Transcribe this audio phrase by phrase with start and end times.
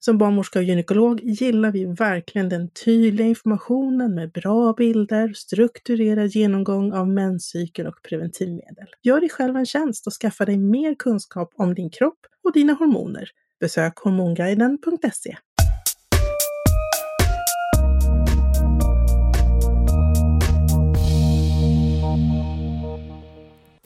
[0.00, 6.92] Som barnmorska och gynekolog gillar vi verkligen den tydliga informationen med bra bilder, strukturerad genomgång
[6.92, 8.86] av menscykeln och preventivmedel.
[9.02, 12.72] Gör dig själv en tjänst och skaffa dig mer kunskap om din kropp och dina
[12.72, 13.30] hormoner.
[13.60, 15.36] Besök hormonguiden.se.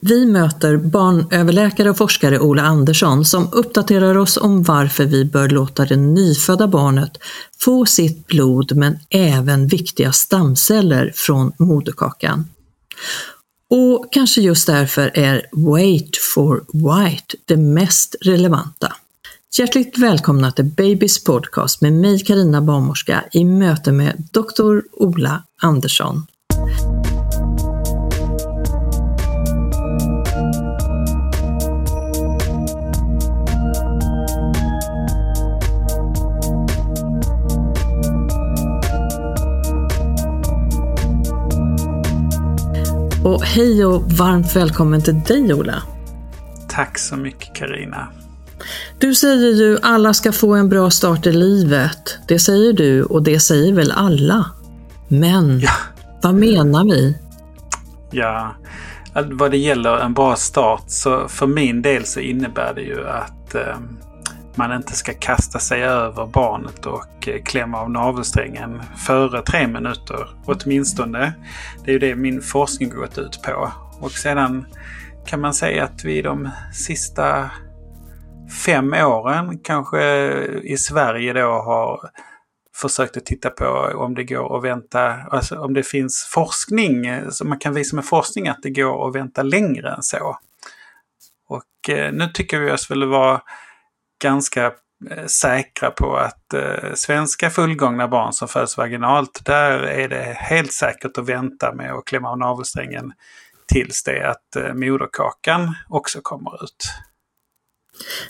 [0.05, 5.85] Vi möter barnöverläkare och forskare Ola Andersson som uppdaterar oss om varför vi bör låta
[5.85, 7.17] det nyfödda barnet
[7.59, 12.45] få sitt blod men även viktiga stamceller från moderkakan.
[13.69, 18.93] Och kanske just därför är Wait for White det mest relevanta.
[19.57, 24.81] Hjärtligt välkomna till Babys podcast med mig Karina barnmorska i möte med Dr.
[24.91, 26.25] Ola Andersson.
[43.23, 45.83] Och hej och varmt välkommen till dig Ola.
[46.69, 48.07] Tack så mycket Karina.
[48.99, 52.17] Du säger ju alla ska få en bra start i livet.
[52.27, 54.45] Det säger du och det säger väl alla.
[55.07, 55.71] Men ja.
[56.21, 57.17] vad menar vi?
[58.11, 58.55] Ja,
[59.13, 63.55] vad det gäller en bra start så för min del så innebär det ju att
[63.55, 63.77] eh,
[64.57, 70.29] man inte ska kasta sig över barnet och eh, klämma av navelsträngen före tre minuter.
[70.45, 71.33] Åtminstone.
[71.85, 73.71] Det är ju det min forskning gått ut på.
[73.99, 74.65] Och sedan
[75.25, 77.49] kan man säga att vi de sista
[78.65, 80.31] fem åren kanske
[80.63, 82.09] i Sverige då har
[82.75, 83.65] försökt att titta på
[83.95, 88.05] om det går att vänta, alltså om det finns forskning, så man kan visa med
[88.05, 90.37] forskning att det går att vänta längre än så.
[91.47, 93.41] Och eh, nu tycker vi oss väl vara
[94.23, 94.65] ganska
[95.09, 100.73] eh, säkra på att eh, svenska fullgångna barn som föds vaginalt, där är det helt
[100.73, 103.13] säkert att vänta med att klämma av navelsträngen
[103.67, 106.93] tills det att eh, moderkakan också kommer ut.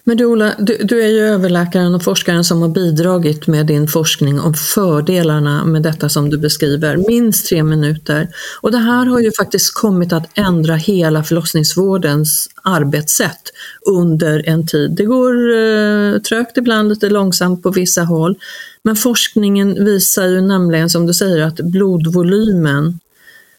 [0.03, 3.87] Men du Ola, du, du, är ju överläkaren och forskaren som har bidragit med din
[3.87, 8.29] forskning om fördelarna med detta som du beskriver, minst tre minuter.
[8.61, 13.41] Och det här har ju faktiskt kommit att ändra hela förlossningsvårdens arbetssätt
[13.89, 14.91] under en tid.
[14.91, 18.35] Det går eh, trögt ibland, lite långsamt på vissa håll.
[18.83, 22.99] Men forskningen visar ju nämligen, som du säger, att blodvolymen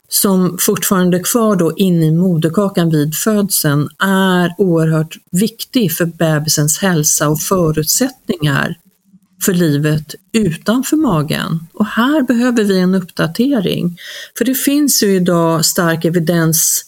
[0.09, 6.78] som fortfarande är kvar då inne i moderkakan vid födseln är oerhört viktig för bebisens
[6.78, 8.77] hälsa och förutsättningar
[9.45, 11.66] för livet utanför magen.
[11.72, 13.98] Och här behöver vi en uppdatering.
[14.39, 16.84] För det finns ju idag stark evidens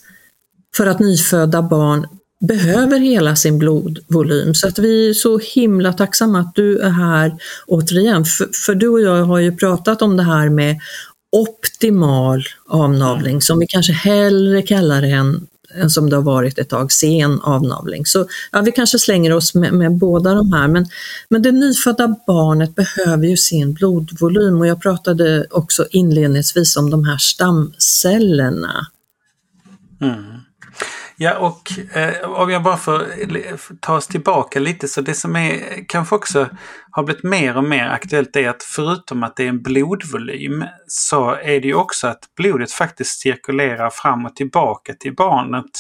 [0.76, 2.06] för att nyfödda barn
[2.40, 4.54] behöver hela sin blodvolym.
[4.54, 7.36] Så att vi är så himla tacksamma att du är här
[7.66, 8.24] återigen.
[8.24, 10.80] För, för du och jag har ju pratat om det här med
[11.32, 16.68] optimal avnavling, som vi kanske hellre kallar det än, än som det har varit ett
[16.68, 18.06] tag, sen avnavling.
[18.06, 20.86] Så ja, vi kanske slänger oss med, med båda de här, men,
[21.28, 27.04] men det nyfödda barnet behöver ju sin blodvolym och jag pratade också inledningsvis om de
[27.04, 28.86] här stamcellerna.
[30.00, 30.45] Mm.
[31.18, 35.84] Ja, och eh, om jag bara får ta oss tillbaka lite så det som är
[35.88, 36.48] kanske också
[36.90, 41.30] har blivit mer och mer aktuellt är att förutom att det är en blodvolym så
[41.30, 45.70] är det ju också att blodet faktiskt cirkulerar fram och tillbaka till barnet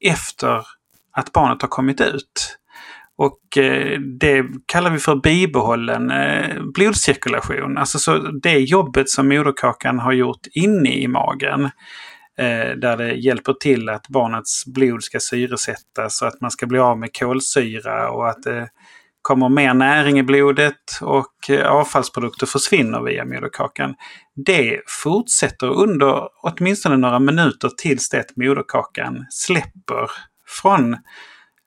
[0.00, 0.66] efter
[1.16, 2.58] att barnet har kommit ut.
[3.16, 7.78] Och eh, det kallar vi för bibehållen eh, blodcirkulation.
[7.78, 11.70] Alltså så det jobbet som moderkakan har gjort inne i magen.
[12.38, 16.78] Eh, där det hjälper till att barnets blod ska syresättas så att man ska bli
[16.78, 18.68] av med kolsyra och att det
[19.22, 23.94] kommer mer näring i blodet och eh, avfallsprodukter försvinner via moderkakan.
[24.46, 30.10] Det fortsätter under åtminstone några minuter tills det moderkakan släpper
[30.46, 30.96] från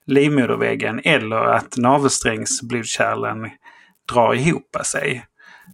[0.05, 3.49] livmoderväggen eller att navelsträngsblodkärlen
[4.13, 5.25] drar ihop sig.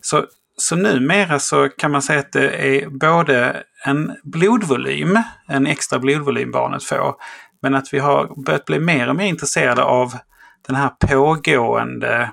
[0.01, 0.25] Så,
[0.57, 6.51] så numera så kan man säga att det är både en blodvolym, en extra blodvolym
[6.51, 7.15] barnet får,
[7.61, 10.13] men att vi har börjat bli mer och mer intresserade av
[10.67, 12.31] den här pågående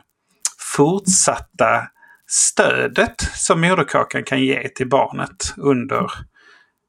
[0.76, 1.88] fortsatta
[2.26, 6.10] stödet som moderkakan kan ge till barnet under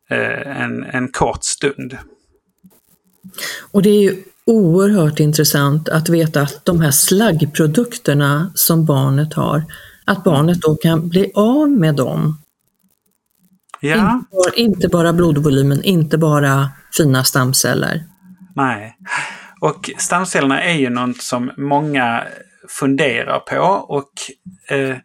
[0.10, 1.98] eh, en, en kort stund.
[3.72, 9.64] Och det är ju oerhört intressant att veta att de här slaggprodukterna som barnet har,
[10.06, 12.41] att barnet då kan bli av med dem.
[13.82, 13.96] Ja.
[13.96, 18.04] Inte, bara, inte bara blodvolymen, inte bara fina stamceller.
[18.56, 18.98] Nej.
[19.62, 22.24] Och stamcellerna är ju något som många
[22.70, 23.60] funderar på
[23.96, 24.12] och
[24.76, 24.98] eh,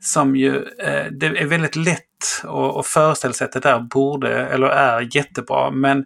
[0.00, 2.00] som ju, eh, det är väldigt lätt
[2.42, 6.04] att, att föreställa sig att det där borde, eller är jättebra, men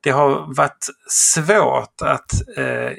[0.00, 2.92] det har varit svårt att eh,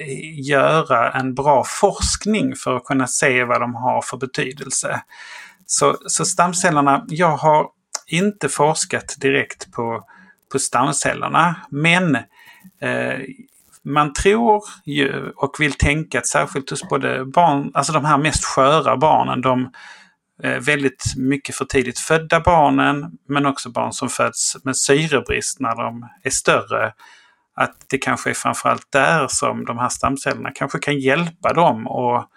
[0.48, 5.02] göra en bra forskning för att kunna se vad de har för betydelse.
[5.66, 7.66] Så, så stamcellerna, jag har
[8.12, 10.04] inte forskat direkt på,
[10.52, 12.16] på stamcellerna men
[12.80, 13.18] eh,
[13.82, 18.44] man tror ju och vill tänka att särskilt hos både barn, alltså de här mest
[18.44, 19.70] sköra barnen, de
[20.42, 25.76] Eh, väldigt mycket för tidigt födda barnen men också barn som föds med syrebrist när
[25.76, 26.92] de är större.
[27.54, 32.28] Att det kanske är framförallt där som de här stamcellerna kanske kan hjälpa dem att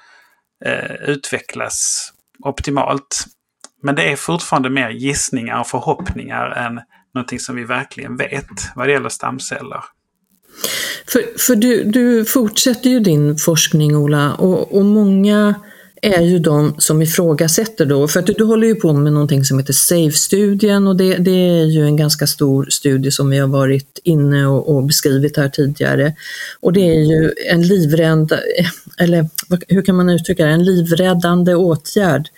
[0.66, 3.26] eh, utvecklas optimalt.
[3.84, 6.80] Men det är fortfarande mer gissningar och förhoppningar än
[7.14, 9.84] någonting som vi verkligen vet vad det gäller stamceller.
[11.08, 15.56] För, för du, du fortsätter ju din forskning Ola och, och många
[16.02, 19.46] är ju de som ifrågasätter då, för att du, du håller ju på med någonting
[19.46, 23.48] som heter SAFE-studien och det, det, är ju en ganska stor studie som vi har
[23.48, 26.16] varit inne och, och beskrivit här tidigare.
[26.60, 28.34] Och det är ju en livrädd,
[28.98, 29.30] eller
[29.68, 32.30] hur kan man uttrycka det, en livräddande åtgärd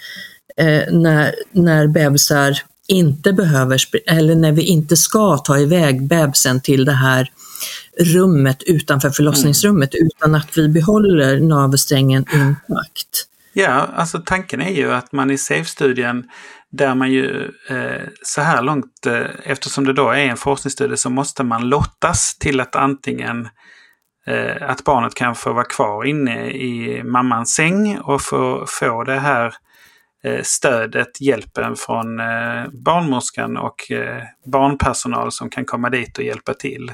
[0.60, 2.58] eh, när, när bebisar
[2.88, 7.32] inte behöver, eller när vi inte ska ta iväg bebisen till det här
[8.00, 10.08] rummet utanför förlossningsrummet mm.
[10.08, 13.28] utan att vi behåller navelsträngen intakt.
[13.54, 16.24] Ja, alltså tanken är ju att man i SAFE-studien
[16.72, 21.10] där man ju eh, så här långt, eh, eftersom det då är en forskningsstudie, så
[21.10, 23.50] måste man lottas till att antingen
[24.28, 29.20] eh, att barnet kan få vara kvar inne i mammans säng och få, få det
[29.20, 29.54] här
[30.26, 36.54] Eh, stödet, hjälpen från eh, barnmorskan och eh, barnpersonal som kan komma dit och hjälpa
[36.54, 36.94] till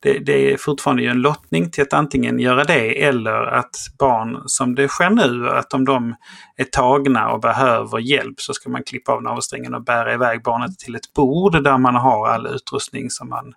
[0.00, 4.74] det, det, är fortfarande en lottning till att antingen göra det eller att barn som
[4.74, 6.14] det sker nu, att om de
[6.56, 10.78] är tagna och behöver hjälp så ska man klippa av navelsträngen och bära iväg barnet
[10.78, 13.54] till ett bord där man har all utrustning som man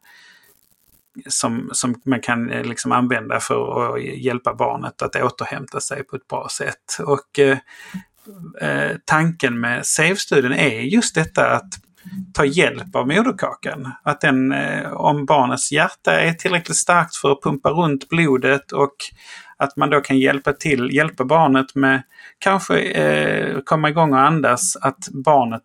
[1.27, 6.27] som, som man kan liksom använda för att hjälpa barnet att återhämta sig på ett
[6.27, 6.97] bra sätt.
[7.05, 7.57] Och eh,
[8.61, 11.73] eh tanken med SAVE-studien är just detta att
[12.33, 13.91] ta hjälp av moderkakan.
[14.03, 18.95] Att den, eh, om barnets hjärta är tillräckligt starkt för att pumpa runt blodet och
[19.57, 22.03] att man då kan hjälpa till, hjälpa barnet med
[22.39, 25.63] kanske eh, komma igång och andas, att barnet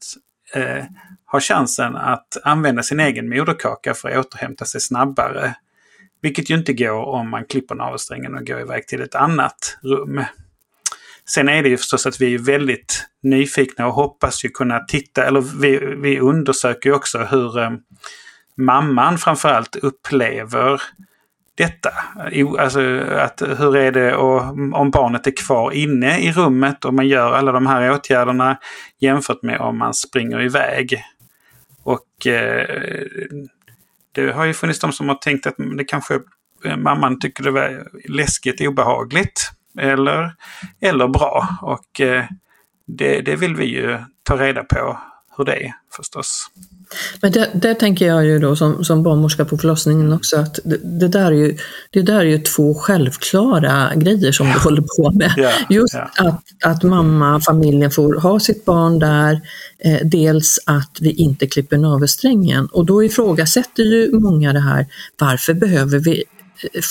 [0.54, 0.84] eh,
[1.24, 5.54] har chansen att använda sin egen moderkaka för att återhämta sig snabbare.
[6.22, 10.24] Vilket ju inte går om man klipper navelsträngen och går iväg till ett annat rum.
[11.34, 15.24] Sen är det ju förstås att vi är väldigt nyfikna och hoppas ju kunna titta,
[15.24, 17.70] eller vi, vi undersöker ju också hur eh,
[18.56, 20.82] mamman framförallt upplever
[21.54, 21.90] detta.
[22.58, 24.42] Alltså att hur är det och,
[24.74, 28.58] om barnet är kvar inne i rummet och man gör alla de här åtgärderna
[28.98, 31.04] jämfört med om man springer iväg.
[31.82, 32.66] Och eh,
[34.12, 36.20] det har ju funnits de som har tänkt att det kanske
[36.64, 40.34] eh, mamman tycker det var läskigt obehagligt eller,
[40.80, 41.58] eller bra.
[41.62, 42.24] Och eh,
[42.86, 44.98] det, det vill vi ju ta reda på
[45.36, 46.50] hur det är förstås.
[47.22, 50.76] Men det, där tänker jag ju då som, som barnmorska på förlossningen också att det,
[51.00, 51.56] det, där är ju,
[51.90, 55.32] det där är ju två självklara grejer som du håller på med.
[55.36, 56.10] Ja, Just ja.
[56.16, 59.40] Att, att mamma, familjen får ha sitt barn där,
[59.78, 64.86] eh, dels att vi inte klipper navelsträngen och då ifrågasätter ju många det här,
[65.18, 66.24] varför behöver vi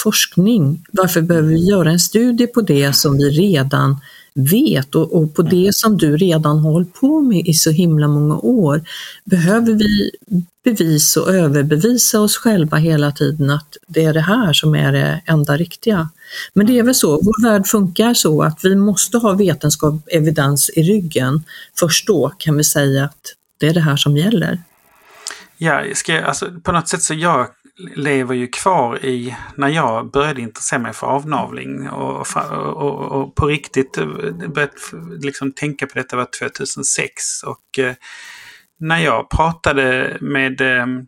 [0.03, 0.85] forskning?
[0.91, 3.99] Varför behöver vi göra en studie på det som vi redan
[4.37, 8.07] vet och, och på det som du redan har hållit på med i så himla
[8.07, 8.83] många år,
[9.25, 10.11] behöver vi
[10.63, 15.21] bevisa och överbevisa oss själva hela tiden att det är det här som är det
[15.25, 16.09] enda riktiga.
[16.53, 20.69] Men det är väl så, vår värld funkar så att vi måste ha vetenskap, evidens
[20.69, 21.43] i ryggen.
[21.79, 24.61] Först då kan vi säga att det är det här som gäller.
[25.57, 30.11] Ja, ska jag, alltså, på något sätt så jag lever ju kvar i när jag
[30.11, 34.05] började intressera mig för avnavling och, och, och på riktigt eh,
[34.47, 34.73] började
[35.21, 37.43] liksom tänka på detta var 2006.
[37.45, 37.93] Och eh,
[38.79, 41.05] när jag pratade med ehm,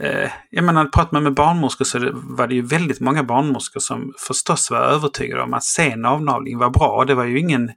[0.00, 4.12] eh, jag menar, pratat man med barnmorskor så var det ju väldigt många barnmorskor som
[4.28, 7.04] förstås var övertygade om att sen avnavling var bra.
[7.04, 7.70] Det var ju ingen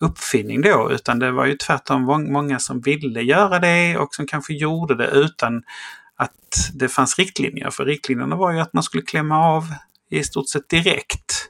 [0.00, 2.02] uppfinning då, utan det var ju tvärtom
[2.32, 5.62] många som ville göra det och som kanske gjorde det utan
[6.18, 7.70] att det fanns riktlinjer.
[7.70, 9.64] För riktlinjerna var ju att man skulle klämma av
[10.10, 11.48] i stort sett direkt.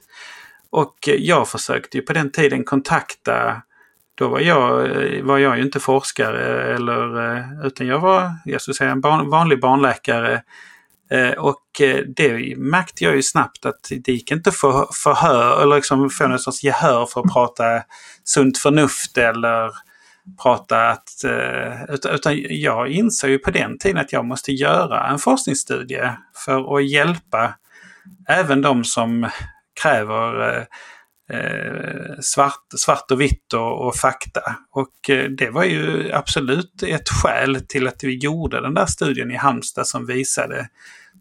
[0.71, 3.63] Och jag försökte ju på den tiden kontakta
[4.19, 4.89] då var jag,
[5.23, 9.31] var jag ju inte forskare eller, eh, utan jag var jag skulle säga, en barn,
[9.31, 10.43] vanlig barnläkare.
[11.11, 15.77] Eh, och eh, det märkte jag ju snabbt att det gick inte för förhör eller
[15.77, 17.83] liksom få någon sorts gehör för att prata
[18.25, 19.71] sunt förnuft eller
[20.43, 21.25] prata att...
[21.25, 26.13] Eh, utan jag insåg ju på den tiden att jag måste göra en forskningsstudie
[26.45, 27.55] för att hjälpa
[28.29, 29.29] även de som
[29.83, 30.67] kräver
[31.31, 34.57] Eh, eh svart, svart och vitt och, och fakta.
[34.71, 39.31] Och eh, det var ju absolut ett skäl till att vi gjorde den där studien
[39.31, 40.69] i Halmstad som visade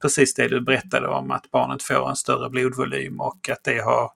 [0.02, 4.12] precis det du berättade om att barnet får en större blodvolym och att det har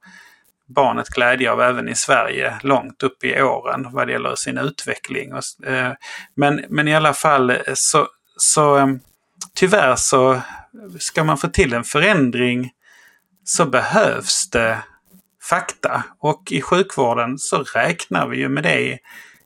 [0.73, 5.31] barnet glädje av även i Sverige långt upp i åren vad det gäller sin utveckling.
[5.65, 5.91] Eh,
[6.35, 8.87] men, men i alla fall eh, så, så eh,
[9.55, 10.41] tyvärr så
[10.99, 12.71] ska man få till en förändring
[13.43, 14.77] så behövs det
[15.49, 16.03] fakta.
[16.19, 18.99] Och i sjukvården så räknar vi ju med det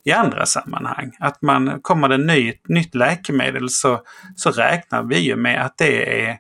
[0.03, 1.11] i andra sammanhang.
[1.19, 4.01] Att man kommer det nytt, nytt läkemedel så,
[4.35, 6.37] så räknar vi ju med att det är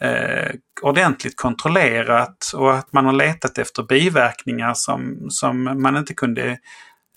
[0.00, 6.58] eh, ordentligt kontrollerat och att man har letat efter biverkningar som, som man inte kunde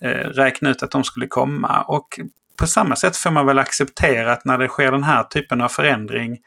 [0.02, 1.82] eh, räkna ut att de skulle komma.
[1.82, 2.20] Och
[2.58, 5.70] på samma sätt får man väl acceptera att när det sker den här typen av
[5.70, 6.38] förändring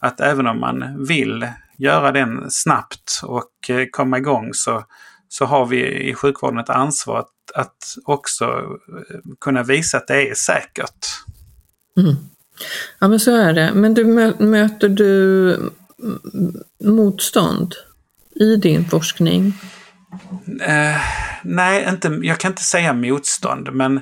[0.00, 4.84] att även om man vill göra den snabbt och eh, komma igång så,
[5.28, 10.30] så har vi i sjukvården ett ansvar att, att också eh, kunna visa att det
[10.30, 11.06] är säkert.
[12.00, 12.14] Mm.
[12.98, 13.72] Ja men så är det.
[13.74, 14.04] Men du,
[14.38, 15.72] möter du
[16.84, 17.74] motstånd
[18.40, 19.52] i din forskning?
[20.48, 21.00] Uh,
[21.42, 24.00] nej, inte, jag kan inte säga motstånd men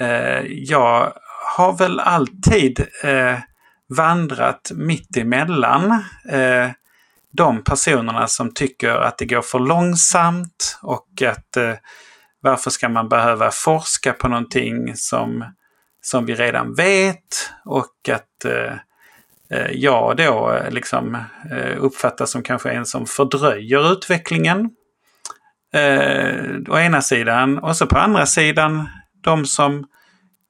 [0.00, 1.12] uh, jag
[1.56, 3.38] har väl alltid uh,
[3.88, 5.90] vandrat mitt emellan
[6.28, 6.70] eh,
[7.32, 11.74] de personerna som tycker att det går för långsamt och att eh,
[12.40, 15.44] varför ska man behöva forska på någonting som,
[16.08, 18.72] som vi redan vet och att eh,
[19.50, 21.14] eh jag då eh, liksom
[21.50, 24.70] eh, uppfattas som kanske en som fördröjer utvecklingen.
[25.74, 28.88] Eh, å ena sidan och så på andra sidan
[29.20, 29.86] de som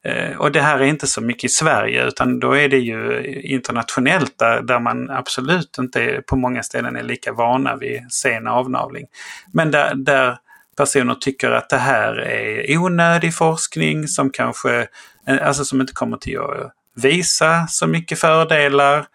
[0.05, 3.25] eh, och det här är inte så mycket i Sverige utan då är det ju
[3.43, 9.07] internationellt där, där man absolut inte på många ställen är lika vana vid sen avnavling.
[9.53, 10.39] Men där, där
[10.79, 14.87] personer tycker att det här är onödig forskning som kanske
[15.29, 19.07] alltså som inte kommer till att visa så mycket fördelar.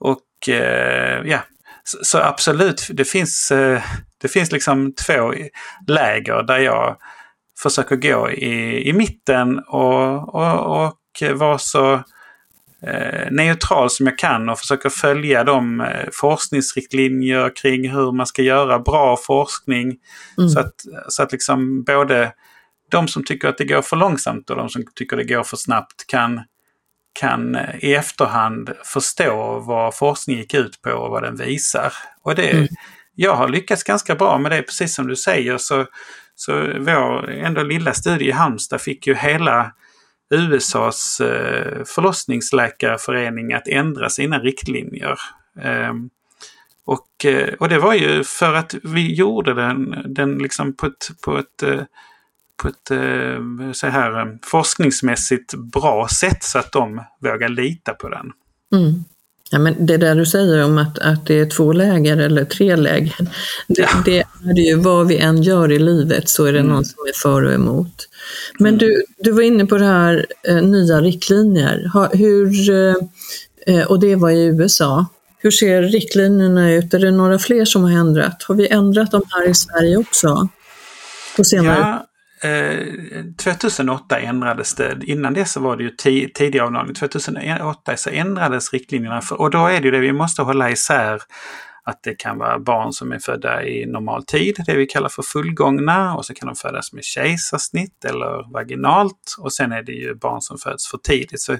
[0.00, 1.38] Och eh, ja,
[1.84, 3.52] så, så, absolut, det finns,
[4.20, 5.34] det finns liksom två
[5.86, 6.96] läger där jag
[7.62, 10.96] försöker gå i, i mitten och, och, och
[11.34, 11.92] vara så
[12.82, 18.42] eh, neutral som jag kan och försöker följa de eh, forskningsriktlinjer kring hur man ska
[18.42, 19.96] göra bra forskning.
[20.38, 20.48] Mm.
[20.50, 20.74] Så att,
[21.08, 22.32] så att liksom både
[22.90, 25.42] de som tycker att det går för långsamt och de som tycker att det går
[25.42, 26.40] för snabbt kan,
[27.12, 31.92] kan eh, i efterhand förstå vad forskning gick ut på och vad den visar.
[32.22, 32.68] Och det, mm.
[33.14, 35.58] Jag har lyckats ganska bra med det, precis som du säger.
[35.58, 35.86] Så,
[36.34, 39.72] så vår ändå lilla studie i Halmstad fick ju hela
[40.30, 45.18] USAs eh, förlossningsläkarförening att ändra sina riktlinjer.
[45.62, 46.10] Ehm,
[46.84, 51.10] och, eh, och det var ju för att vi gjorde den, den liksom på ett,
[51.24, 51.62] på ett,
[52.62, 58.08] på ett eh, så här, eh, forskningsmässigt bra sätt så att de vågar lita på
[58.08, 58.26] den.
[58.74, 59.04] Mm.
[59.52, 62.76] Ja, men det där du säger om att, att det är två läger eller tre
[62.76, 63.16] läger,
[63.68, 63.88] det, ja.
[64.04, 66.72] det är det ju vad vi än gör i livet så är det mm.
[66.72, 68.08] någon som är för och emot.
[68.58, 68.78] Men mm.
[68.78, 71.90] du, du var inne på det här eh, nya riktlinjer.
[71.92, 72.70] Ha, hur,
[73.66, 75.06] eh, och det var i USA.
[75.38, 76.94] Hur ser riktlinjerna ut?
[76.94, 78.42] Är det några fler som har ändrat?
[78.42, 80.48] Har vi ändrat dem här i Sverige också?
[81.36, 81.78] På senare?
[81.78, 82.06] Ja,
[82.42, 84.98] eh, 2008 ändrades det.
[85.02, 85.90] Innan det så var det ju
[86.34, 86.94] tidig avnavling.
[86.94, 89.20] 2008 så ändrades riktlinjerna.
[89.20, 91.20] För, och då är det ju det vi måste hålla isär
[91.84, 95.22] att det kan vara barn som är födda i normal tid, det vi kallar för
[95.22, 100.14] fullgångna, och så kan de födas med kejsarsnitt eller vaginalt och sen är det ju
[100.14, 101.40] barn som föds för tidigt.
[101.40, 101.56] Så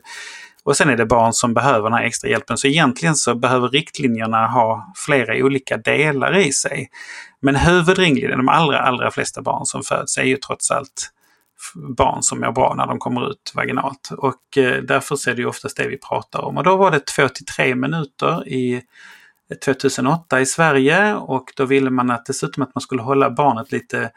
[0.64, 2.56] och sen är det barn som behöver den här extra hjälpen.
[2.56, 6.88] Så egentligen så behöver riktlinjerna ha flera olika delar i sig.
[7.40, 11.10] Men huvudringlinjen, de allra, allra flesta barn som föds är ju trots allt
[11.74, 14.10] barn som mår bra när de kommer ut vaginalt.
[14.18, 16.56] Och eh, därför är det ju oftast det vi pratar om.
[16.56, 18.82] Och då var det 2 till 3 minuter i
[19.64, 24.10] 2008 i Sverige och då ville man att dessutom att man skulle hålla barnet lite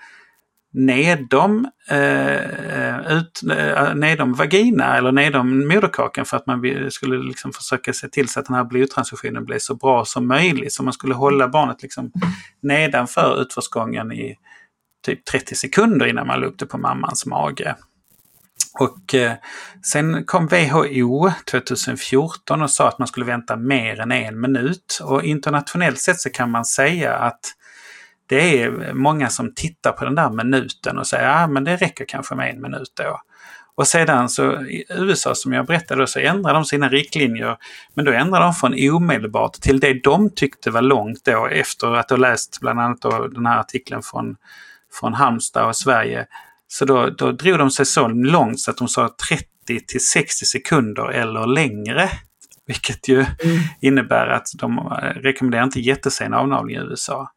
[0.74, 6.62] nedom, eh, eh, ut, eh, nedom vagina eller nedom moderkakan för att man
[6.92, 10.74] skulle liksom försöka se till så att den här blodtransfusionen blev så bra som möjligt.
[10.74, 12.12] Så man skulle hålla barnet liksom
[12.62, 14.36] nedanför utförsgången i
[15.06, 17.76] typ 30 sekunder innan man la upp det på mammans mage.
[18.80, 19.34] Och eh,
[19.86, 25.00] sen kom WHO 2014 och sa att man skulle vänta mer än en minut.
[25.04, 27.40] Och internationellt sett så kan man säga att
[28.28, 31.76] det är många som tittar på den där minuten och säger att ah, men det
[31.76, 33.20] räcker kanske med en minut då.
[33.76, 37.58] Och sedan så i USA som jag berättade så ändrar de sina riktlinjer.
[37.94, 42.10] Men då ändrar de från omedelbart till det de tyckte var långt då efter att
[42.10, 43.02] ha läst bland annat
[43.34, 44.36] den här artikeln från,
[45.00, 46.26] från Halmstad och Sverige.
[46.68, 49.46] Så då, då drog de sig så långt så att de sa 30
[49.88, 52.10] till 60 sekunder eller längre.
[52.66, 53.60] Vilket ju mm.
[53.82, 54.80] innebär att de
[55.16, 57.28] rekommenderar inte jättesen avnavling i USA.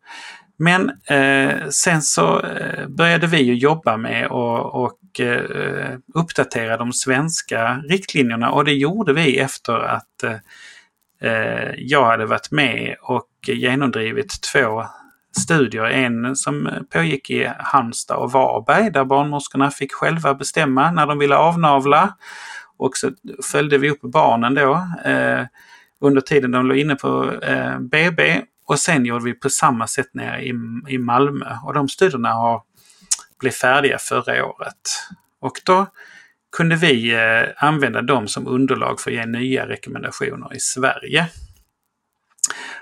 [0.59, 6.93] Men eh, sen så eh, började vi ju jobba med och, och eh, uppdatera de
[6.93, 13.29] svenska riktlinjerna och det gjorde vi efter att eh, eh, jag hade varit med och
[13.47, 14.85] genomdrivit två
[15.39, 15.85] studier.
[15.85, 21.37] En som pågick i Halmstad och Varberg där barnmorskorna fick själva bestämma när de ville
[21.37, 22.15] avnavla.
[22.79, 23.11] Och så
[23.53, 25.45] följde vi upp barnen då eh,
[26.01, 30.15] under tiden de låg inne på eh, BB och sen gjorde vi på samma sätt
[30.15, 30.53] nere i,
[30.89, 32.63] i Malmö och de studierna har
[33.41, 34.77] blivit färdiga förra året.
[35.41, 35.87] Och då
[36.57, 41.27] kunde vi eh, använda dem som underlag för att ge nya rekommendationer i Sverige.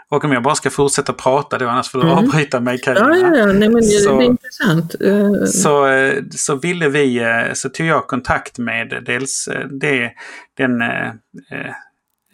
[0.08, 2.18] Och om jag bara ska fortsätta prata då, annars får du mm.
[2.18, 3.16] avbryta mig Carina.
[3.16, 4.94] Ja, ja, nej, men så, det är intressant.
[5.02, 5.44] Uh.
[5.44, 9.48] Så, eh, så ville vi, eh, så tog jag kontakt med dels
[9.80, 10.12] det,
[10.56, 10.82] den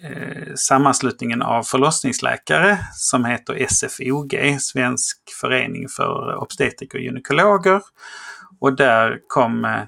[0.03, 7.81] eh, sammanslutningen av förlossningsläkare som heter SFOG, Svensk förening för obstetriker och gynekologer.
[8.61, 9.83] Och där kom eh,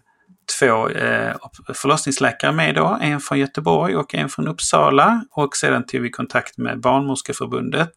[0.59, 1.37] två eh,
[1.75, 5.25] förlossningsläkare med då, en från Göteborg och en från Uppsala.
[5.31, 7.94] Och sedan tog vi kontakt med Barnmorskeförbundet.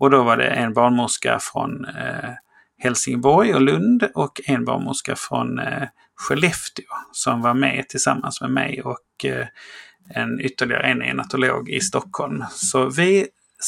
[0.00, 2.30] Och då var det en barnmorska från eh,
[2.82, 8.82] Helsingborg och Lund och en barnmorska från eh, Skellefteå som var med tillsammans med mig
[8.82, 9.46] och eh,
[10.14, 12.44] en ytterligare en enatolog i Stockholm.
[12.50, 13.26] Så vi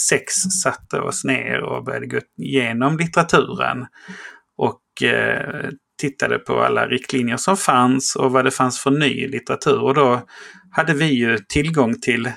[0.09, 3.87] sex satte oss ner och började gå igenom litteraturen
[4.57, 9.83] och eh, tittade på alla riktlinjer som fanns och vad det fanns för ny litteratur.
[9.83, 10.23] Och då
[10.71, 12.31] hade vi ju tillgång till,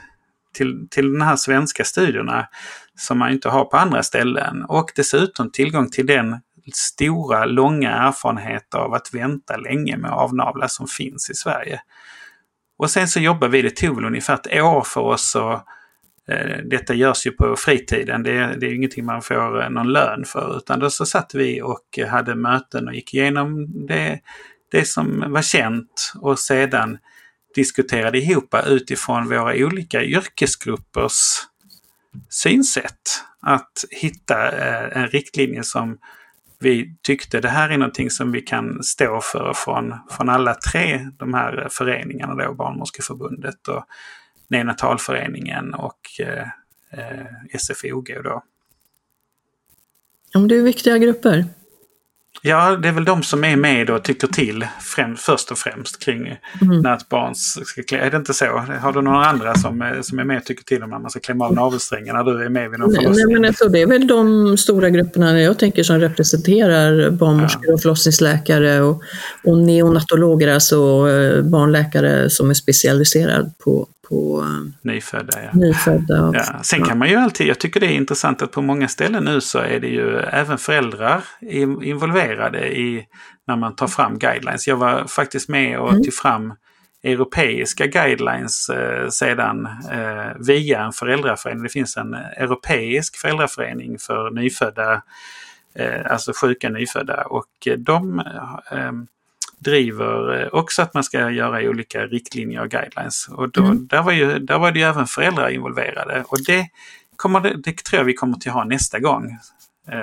[0.54, 2.48] till, till de här svenska studierna
[2.96, 4.63] som man inte har på andra ställen.
[4.63, 6.38] Och dessutom tillgång till den
[6.74, 11.82] stora, långa erfarenhet av att vänta länge med avnavla som finns i Sverige.
[12.78, 15.54] Och sen så jobbar vi, det tog väl ungefär ett år för oss och
[16.34, 20.26] eh, detta görs ju på fritiden, det, det är ingenting man får eh, någon lön
[20.26, 20.58] för.
[20.58, 24.20] Utan då så satt vi och hade möten och gick igenom det,
[24.72, 26.98] det som var känt och sedan
[27.56, 31.18] diskuterade ihop utifrån våra olika yrkesgruppers
[32.30, 33.24] synsätt.
[33.42, 35.98] Att hitta eh, en riktlinje som
[36.63, 41.10] vi tyckte det här är någonting som vi kan stå för från, från alla tre
[41.17, 43.86] de här föreningarna då, Barnmorskeförbundet och
[44.47, 46.47] Neonatalföreningen och eh,
[46.91, 48.43] eh SFOG då.
[50.34, 51.45] Ja, det är viktiga grupper.
[52.41, 56.00] Ja, det är väl de som är med och tycker till främ, först och främst
[56.00, 56.82] kring mm.
[56.82, 57.98] när ett barn ska klä.
[57.98, 58.46] Är det inte så?
[58.80, 61.19] Har du några andra som, som är med och tycker till om när man ska
[61.19, 63.26] klämma av navelsträngen när du är med vid någon förlossning?
[63.26, 67.74] Nej, men alltså, det är väl de stora grupperna jag tänker som representerar barnmorskor ja.
[67.74, 69.04] och förlossningsläkare och,
[69.43, 75.43] och neonatologer, alltså eh, barnläkare som är specialiserade på på eh, nyfödda.
[75.43, 75.49] Ja.
[75.54, 76.63] nyfödda ja.
[76.63, 79.41] Sen kan man ju alltid, jag tycker det är intressant att på många ställen nu
[79.41, 81.23] så är det ju även föräldrar
[81.84, 83.06] involverade i
[83.47, 84.67] när man tar fram guidelines.
[84.67, 86.04] Jag var faktiskt med och mm.
[86.04, 86.54] tog fram
[87.04, 91.63] europeiska guidelines eh, sedan eh, via en föräldraförening.
[91.63, 95.02] Det finns en europeisk föräldraförening för nyfödda,
[95.76, 98.19] eh, alltså sjuka nyfödda och de
[98.71, 98.91] eh,
[99.63, 103.28] driver eh, också att man ska göra olika riktlinjer och guidelines.
[103.32, 103.88] Och då, mm.
[103.88, 106.23] där, var ju, där var det ju även föräldrar involverade.
[106.28, 106.67] Och det,
[107.15, 109.38] kommer, det, det tror jag vi kommer till ha nästa gång.
[109.88, 109.97] Eh,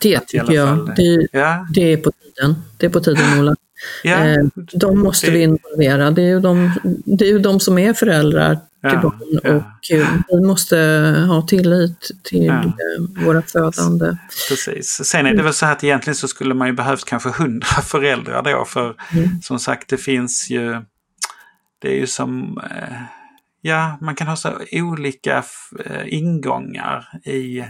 [0.00, 0.68] det tycker jag.
[0.68, 1.66] Fall, det, ja.
[1.74, 2.54] det, är på tiden.
[2.78, 3.56] Det är på tiden Ola.
[4.02, 6.10] Ja, eh, de måste vi involvera.
[6.10, 6.72] Det är, ju de,
[7.04, 9.54] det är ju de som är föräldrar till ja, barn ja.
[9.54, 10.76] och eh, vi måste
[11.28, 12.62] ha tillit till ja.
[12.62, 14.16] Eh, våra födande.
[14.48, 15.00] Precis.
[15.04, 17.66] Sen är det väl så här att egentligen så skulle man ju behövt kanske hundra
[17.82, 19.42] föräldrar då för mm.
[19.42, 20.82] som sagt det finns ju
[21.78, 22.96] det är ju som eh,
[23.60, 25.44] ja man kan ha så olika
[26.06, 27.64] ingångar i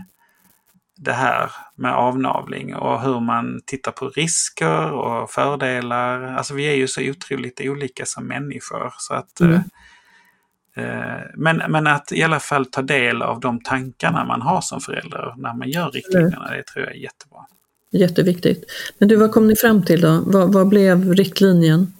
[0.96, 6.22] det här med avnavling och hur man tittar på risker och fördelar.
[6.22, 8.94] Alltså vi är ju så otroligt olika som människor.
[8.98, 9.60] så att mm.
[10.76, 14.80] Eh, men, men att i alla fall ta del av de tankarna man har som
[14.80, 17.38] förälder när man gör riktlinjerna, det tror jag är jättebra.
[17.90, 18.64] Jätteviktigt.
[18.98, 20.22] Men du, vad kom ni fram till då?
[20.26, 21.92] Vad, vad blev riktlinjen?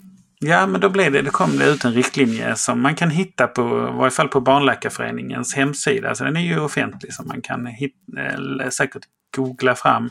[0.46, 3.46] Ja, men då blev det, det kom det ut en riktlinje som man kan hitta
[3.46, 6.14] på, i varje fall på Barnläkarföreningens hemsida.
[6.14, 9.02] Så den är ju offentlig så man kan hit, eh, säkert
[9.36, 10.10] googla fram.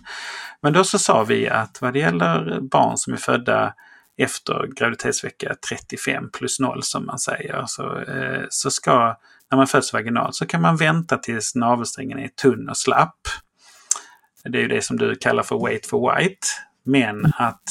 [0.61, 3.73] Men då så sa vi att vad det gäller barn som är födda
[4.17, 7.63] efter graviditetsvecka 35 plus 0 som man säger.
[7.67, 9.17] Så, eh, så ska,
[9.51, 13.19] när man föds vaginalt så kan man vänta tills navelsträngen är tunn och slapp.
[14.43, 16.47] Det är ju det som du kallar för wait for white.
[16.85, 17.63] Men att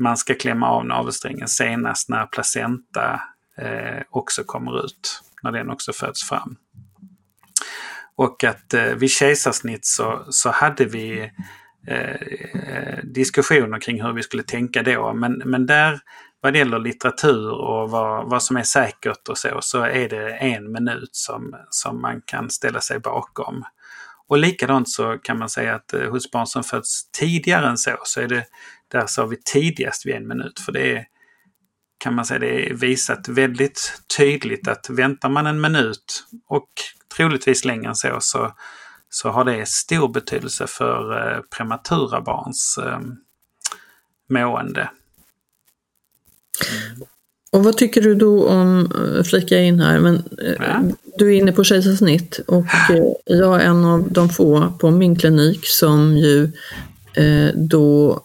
[0.00, 3.22] man ska klämma av navelsträngen senast när placenta
[3.58, 5.22] eh, också kommer ut.
[5.42, 6.56] När den också föds fram.
[8.16, 11.30] Och att eh, vid kejsarsnitt så, så hade vi
[11.86, 12.14] eh,
[12.54, 15.12] eh, diskussioner kring hur vi skulle tänka då.
[15.14, 16.00] Men, men där
[16.40, 20.30] vad det gäller litteratur och vad, vad som är säkert och så, så är det
[20.30, 23.64] en minut som, som man kan ställa sig bakom.
[24.28, 27.90] Och likadant så kan man säga att eh, hos barn som föds tidigare än så,
[28.04, 28.44] så är det
[28.90, 30.60] där sa vi tidigast vid en minut.
[30.60, 31.06] För det är,
[31.98, 36.68] kan man säga, det är visat väldigt tydligt att väntar man en minut och
[37.16, 38.52] troligtvis längre än så, så
[39.10, 43.00] så har det stor betydelse för eh, prematura barns eh,
[44.28, 44.90] mående.
[46.70, 47.06] Mm.
[47.52, 50.22] Och vad tycker du då om, eh, flika in här, men
[50.58, 50.82] ja.
[51.18, 52.66] du är inne på kejsarsnitt och
[53.24, 56.52] jag är en av de få på min klinik som ju
[57.54, 58.20] då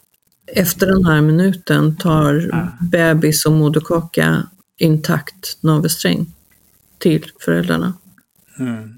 [0.56, 2.52] efter den här minuten tar
[2.92, 4.44] bebis och moderkaka
[4.78, 6.34] intakt navelsträng
[6.98, 7.94] till föräldrarna.
[8.60, 8.96] Mm.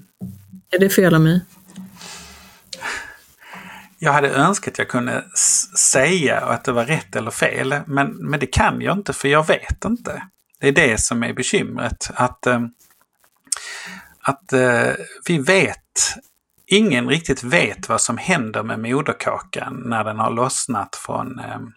[0.70, 1.40] Är det fel av mig?
[3.98, 5.24] Jag hade önskat att jag kunde
[5.92, 9.46] säga att det var rätt eller fel, men, men det kan jag inte för jag
[9.46, 10.22] vet inte.
[10.60, 12.10] Det är det som är bekymret.
[12.14, 12.60] Att, äh,
[14.20, 14.90] att äh,
[15.26, 16.14] vi vet,
[16.68, 21.72] ingen riktigt vet vad som händer med moderkakan när den har lossnat från ehm,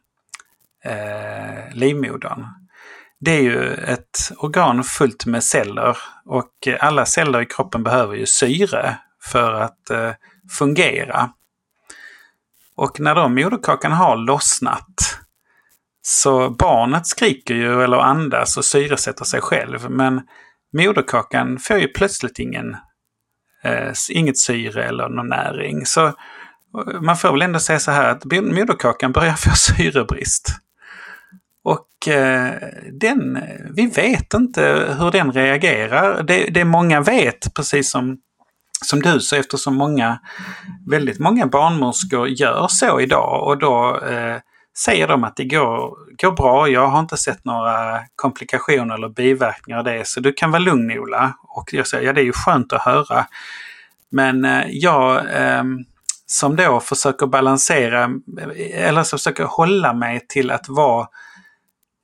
[0.83, 2.47] eh, livmodern.
[3.19, 8.25] Det är ju ett organ fullt med celler och alla celler i kroppen behöver ju
[8.25, 10.11] syre för att eh,
[10.57, 11.29] fungera.
[12.75, 15.21] Och när då moderkakan har lossnat
[16.01, 19.89] så barnet skriker ju eller andas och syresätter sig själv.
[19.89, 20.21] Men
[20.73, 22.77] moderkakan får ju plötsligt ingen,
[23.63, 25.85] eh, inget syre eller någon näring.
[25.85, 26.13] Så eh,
[27.01, 30.49] man får väl ändå säga så här att moderkakan börjar få syrebrist.
[31.63, 32.53] Och eh,
[32.91, 36.23] den, eh, vi vet inte hur den reagerar.
[36.23, 38.17] Det, det många vet, precis som
[38.85, 40.19] som du så eftersom många,
[40.87, 44.37] väldigt många barnmorskor gör så idag och då eh,
[44.85, 46.69] säger de att det går, går bra.
[46.69, 50.91] Jag har inte sett några komplikationer eller biverkningar av det så du kan vara lugn
[50.99, 51.33] Ola.
[51.43, 53.25] Och jag säger ja det är ju skönt att höra.
[54.11, 55.77] Men eh, jag ehm,
[56.25, 58.09] som då försöker balansera
[58.73, 61.07] eller som försöker hålla mig till att vara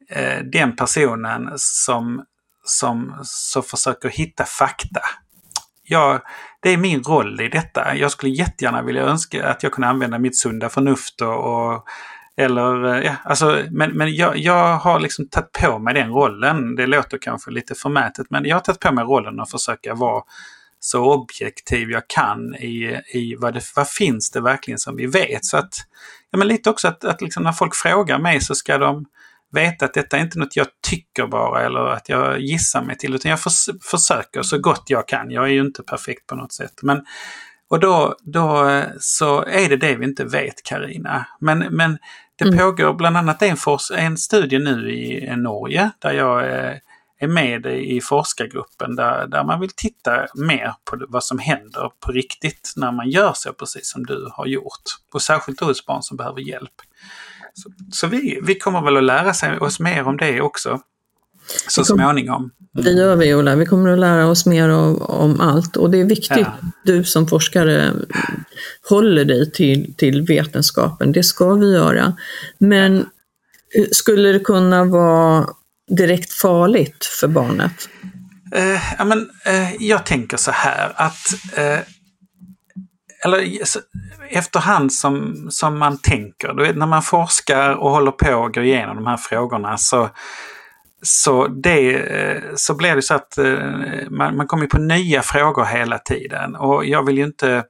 [0.10, 2.26] eh, den personen som,
[2.64, 5.02] som som försöker hitta fakta
[5.90, 6.22] jag,
[6.60, 7.96] det är min roll i detta.
[7.96, 11.84] Jag skulle jättegärna vilja önska att jag kunde använda mitt sunda förnuft och, och
[12.38, 16.76] eller, eh, ja, alltså, men men jag, jag har liksom tagit på mig den rollen.
[16.76, 20.24] Det låter kanske lite förmätet men jag har tagit på mig rollen att försöka vara
[20.80, 25.46] så objektiv jag kan i, i vad, det, vad finns det verkligen som vi vet.
[25.46, 25.74] Så att,
[26.32, 29.06] ja, men lite också att, att liksom när folk frågar mig så ska de
[29.52, 33.16] veta att detta är inte något jag tycker bara eller att jag gissar mig till
[33.16, 35.32] utan jag förs försöker så gott jag kan.
[35.32, 36.74] Jag är ju inte perfekt på något sätt.
[36.82, 37.06] Men,
[37.70, 41.28] och då, då eh, så är det det vi inte vet Karina.
[41.40, 41.98] Men, men
[42.38, 42.58] det mm.
[42.58, 43.58] pågår bland annat en,
[43.98, 46.46] en studie nu i Norge där jag
[47.20, 52.12] är med i forskargruppen där, där man vill titta mer på vad som händer på
[52.12, 54.84] riktigt när man gör så precis som du har gjort.
[55.14, 56.74] Och särskilt hos barn som behöver hjälp.
[57.54, 60.82] Så, så, vi, vi kommer väl att lära sig oss mer om det också.
[61.68, 62.52] Så småningom.
[62.78, 62.86] Mm.
[62.86, 65.98] Det gör vi Ola, vi kommer att lära oss mer om, om allt och det
[65.98, 66.58] är viktigt ja.
[66.84, 67.94] du som forskare
[68.90, 72.14] håller dig till, till vetenskapen, det ska vi göra.
[72.58, 73.06] Men
[73.92, 75.46] skulle det kunna vara
[75.98, 77.90] direkt farligt för barnet?
[78.56, 81.80] Eh, ja, men, eh, jag tänker så här att eh,
[83.26, 83.58] eller
[84.30, 88.64] efterhand som, som man tänker, du vet, när man forskar och håller på och går
[88.64, 90.10] igenom de här frågorna så,
[91.08, 95.66] så, det, eh, så blir det så att eh, man, man kommer på nya frågor
[95.66, 96.56] hela tiden.
[96.56, 97.64] Och jag vill ju inte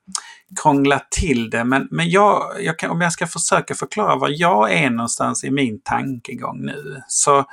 [0.61, 4.73] krångla till det men, men jag, jag kan, om jag ska försöka förklara var jag
[4.73, 7.45] är någonstans i min tankegång nu så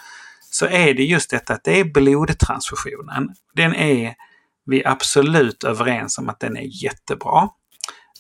[0.51, 3.29] så är det just detta att det är blodtransfusionen.
[3.55, 4.15] Den är
[4.67, 7.49] vi absolut överens om att den är jättebra.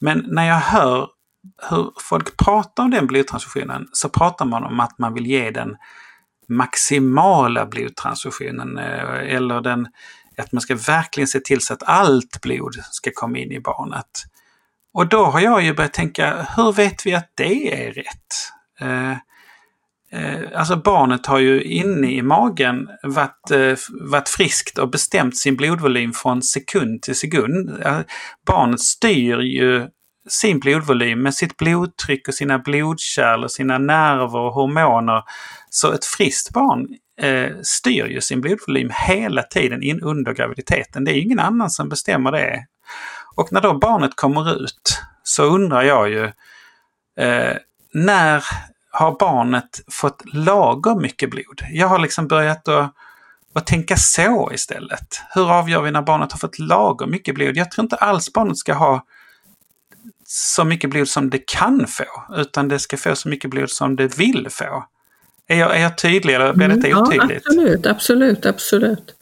[0.00, 1.08] Men när jag hör
[1.70, 5.76] hur folk pratar om den blodtransfusionen så pratar man om att man vill ge den
[6.48, 9.86] maximala blodtransfusionen eh, eller den,
[10.38, 14.24] att man ska verkligen se till så att allt blod ska komma in i barnet.
[14.94, 18.50] Och då har jag ju börjat tänka, hur vet vi att det är rätt?
[18.80, 19.16] Eh,
[20.14, 25.56] Eh, alltså barnet har ju inne i magen varit, eh, varit friskt och bestämt sin
[25.56, 27.82] blodvolym från sekund till sekund.
[27.84, 28.00] Eh,
[28.46, 29.88] barnet styr ju
[30.28, 35.22] sin blodvolym med sitt blodtryck och sina blodkärl och sina nerver och hormoner.
[35.70, 36.88] Så ett friskt barn
[37.20, 41.04] eh, styr ju sin blodvolym hela tiden in under graviditeten.
[41.04, 42.66] Det är ingen annan som bestämmer det.
[43.34, 46.24] Och när då barnet kommer ut så undrar jag ju
[47.18, 47.56] eh,
[47.92, 48.44] när
[48.90, 51.62] har barnet fått lagom mycket blod?
[51.70, 52.92] Jag har liksom börjat att,
[53.54, 55.20] att tänka så istället.
[55.34, 57.56] Hur avgör vi när barnet har fått lagom mycket blod?
[57.56, 59.04] Jag tror inte alls barnet ska ha
[60.26, 62.04] så mycket blod som det kan få,
[62.36, 64.84] utan det ska få så mycket blod som det vill få.
[65.48, 67.42] Är jag, är jag tydlig eller blir detta otydligt?
[67.44, 69.14] Ja, absolut, absolut, absolut.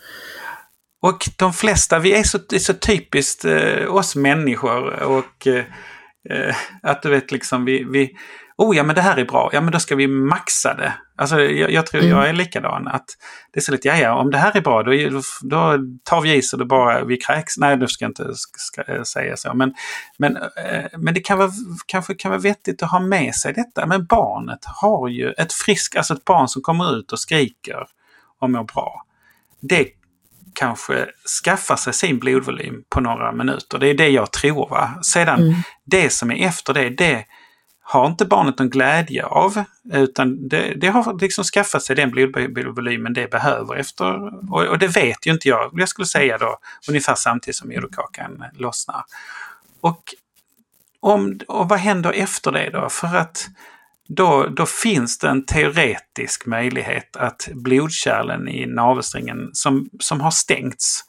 [1.03, 5.65] Och de flesta, vi är så, är så typiskt eh, oss människor och eh,
[6.31, 8.11] eh att du vet liksom vi, vi,
[8.57, 10.93] oh ja men det här är bra, ja men då ska vi maxa det.
[11.17, 12.13] Alltså jag, jag tror mm.
[12.13, 12.89] jag är likadan.
[12.89, 13.07] Att
[13.53, 14.93] det är så lite, ja ja om det här är bra då,
[15.43, 17.59] då tar vi i så det bara vi kräks.
[17.59, 19.55] Nej, nu ska jag inte ska säga så.
[19.55, 19.75] Men,
[20.19, 21.51] men, eh, men det kan vara,
[21.87, 23.87] kanske kan vara vettigt att ha med sig detta.
[23.87, 27.87] Men barnet har ju ett friskt, alltså ett barn som kommer ut och skriker
[28.41, 29.05] och mår bra.
[29.61, 29.87] Det
[30.55, 31.07] kanske
[31.45, 33.79] skaffar sig sin blodvolym på några minuter.
[33.79, 34.69] Det är det jag tror.
[34.69, 34.91] Va?
[35.03, 35.55] Sedan mm.
[35.85, 37.25] det som är efter det, det
[37.93, 39.65] har inte barnet någon glädje av.
[39.93, 44.27] Utan det, det har liksom skaffat sig den blodvolymen det behöver efter.
[44.53, 45.71] Och, och, det vet ju inte jag.
[45.73, 49.05] Jag skulle säga då ungefär samtidigt som moderkakan lossnar.
[49.81, 50.03] Och,
[51.01, 52.89] om, och vad händer efter det då?
[52.89, 53.47] För att
[54.09, 61.05] då, då finns det en teoretisk möjlighet att blodkärlen i navelsträngen som, som har stängts,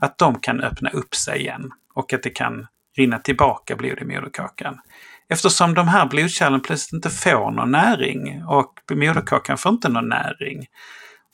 [0.00, 4.04] att de kan öppna upp sig igen och att det kan rinna tillbaka blod i
[4.04, 4.80] moderkakan.
[5.28, 10.66] Eftersom de här blodkärlen plötsligt inte får någon näring och moderkakan får inte någon näring.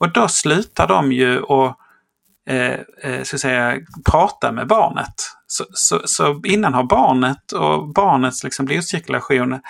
[0.01, 1.77] Och då slutar de ju att
[2.49, 3.81] eh, eh, ska säga,
[4.11, 5.15] prata med barnet.
[5.47, 9.61] Så, så, så, innan har barnet och barnets liksom, blodcirkulation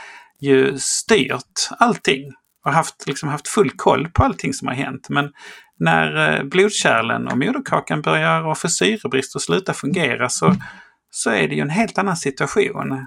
[0.40, 2.32] ju styrt allting
[2.64, 5.06] och haft, liksom, haft full koll på allting som har hänt.
[5.08, 5.32] Men
[5.78, 10.54] när eh, blodkärlen och moderkakan börjar få syrebrist och sluta fungera så,
[11.10, 13.06] så är det ju en helt annan situation.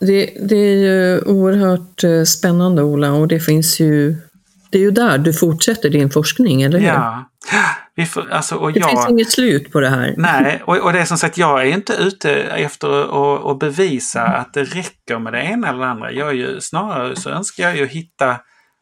[0.00, 4.16] Det, det är ju oerhört eh, spännande Ola och det finns ju
[4.70, 6.86] det är ju där du fortsätter din forskning, eller hur?
[6.86, 7.24] Ja.
[7.94, 10.14] Vi får, alltså, och det jag, finns inget slut på det här.
[10.16, 14.54] Nej, och, och det är som sagt, jag är inte ute efter att, bevisa att
[14.54, 16.12] det räcker med det ena eller det andra.
[16.12, 18.36] Jag är ju, snarare så önskar jag ju hitta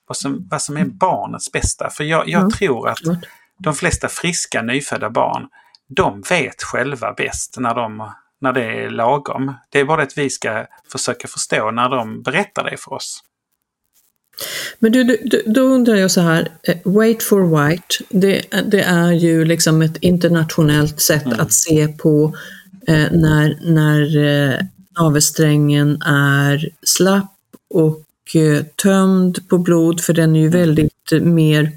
[0.08, 1.90] vad som, vad som är barnets bästa.
[1.90, 2.98] För jag, jag Ja, tror att
[3.58, 5.46] de flesta friska nyfödda barn,
[5.96, 9.54] de vet själva bäst när, de, när det är lagom.
[9.70, 13.20] Det är bara att vi ska försöka förstå när de berättar det för oss.
[14.78, 19.12] Men du, du, då undrar jag så här, eh, Wait for White, det, det är
[19.12, 21.40] ju liksom ett internationellt sätt Mm.
[21.40, 22.36] att se på
[22.86, 24.54] eh, när, när eh,
[25.00, 27.34] navelsträngen är slapp
[27.74, 31.72] och eh, tömd på blod, för den är ju väldigt eh, mer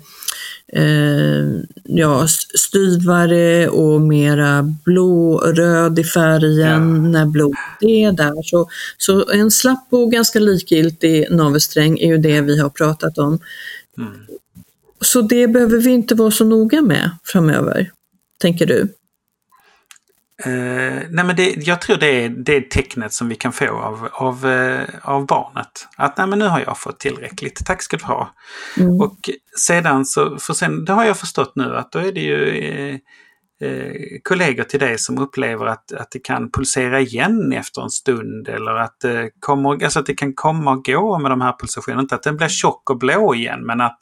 [0.74, 8.44] eh, ja, styvare och mera blåröd i färgen när blodet är där.
[8.44, 13.40] Så, så en slapp och ganska likgiltig navelsträng är ju det vi har pratat om.
[13.98, 14.12] Mm.
[15.02, 17.92] Så det behöver vi inte vara så noga med framöver,
[18.42, 18.88] tänker du?
[20.46, 24.10] Eh, nej men det, jag tror det är det tecknet som vi kan få av,
[24.12, 25.88] av, eh, av barnet.
[25.98, 28.34] Att nej men nu har jag fått tillräckligt, tack ska du ha.
[28.78, 29.02] Mm.
[29.02, 29.18] Och
[29.58, 32.98] sedan så, för sen, det har jag förstått nu att då är det ju eh,
[33.70, 38.48] eh, kollegor till dig som upplever att, att det kan pulsera igen efter en stund
[38.48, 42.02] eller att det, kommer, alltså att det kan komma och gå med de här pulsationerna.
[42.02, 44.00] Inte att den blir tjock och blå igen men att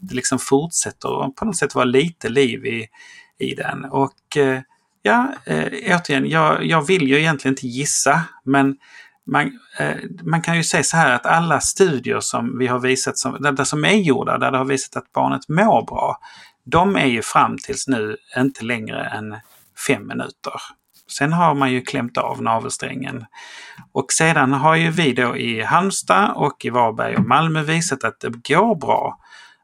[0.00, 2.86] det liksom fortsätter på något sätt vara lite liv i,
[3.38, 3.84] i den.
[3.84, 4.60] Och eh,
[5.02, 8.76] ja, eh, återigen, jag, jag vill ju egentligen inte gissa men
[9.26, 13.18] man, eh, man kan ju säga så här att alla studier som vi har visat,
[13.18, 16.18] som, där, där som är gjorda, där det har visat att barnet mår bra,
[16.64, 19.36] de är ju fram tills nu inte längre än
[19.86, 20.52] fem minuter.
[21.10, 23.26] Sen har man ju klämt av navelsträngen.
[23.92, 28.20] Och sedan har ju vi då i Halmstad och i Varberg och Malmö visat att
[28.20, 29.18] det går bra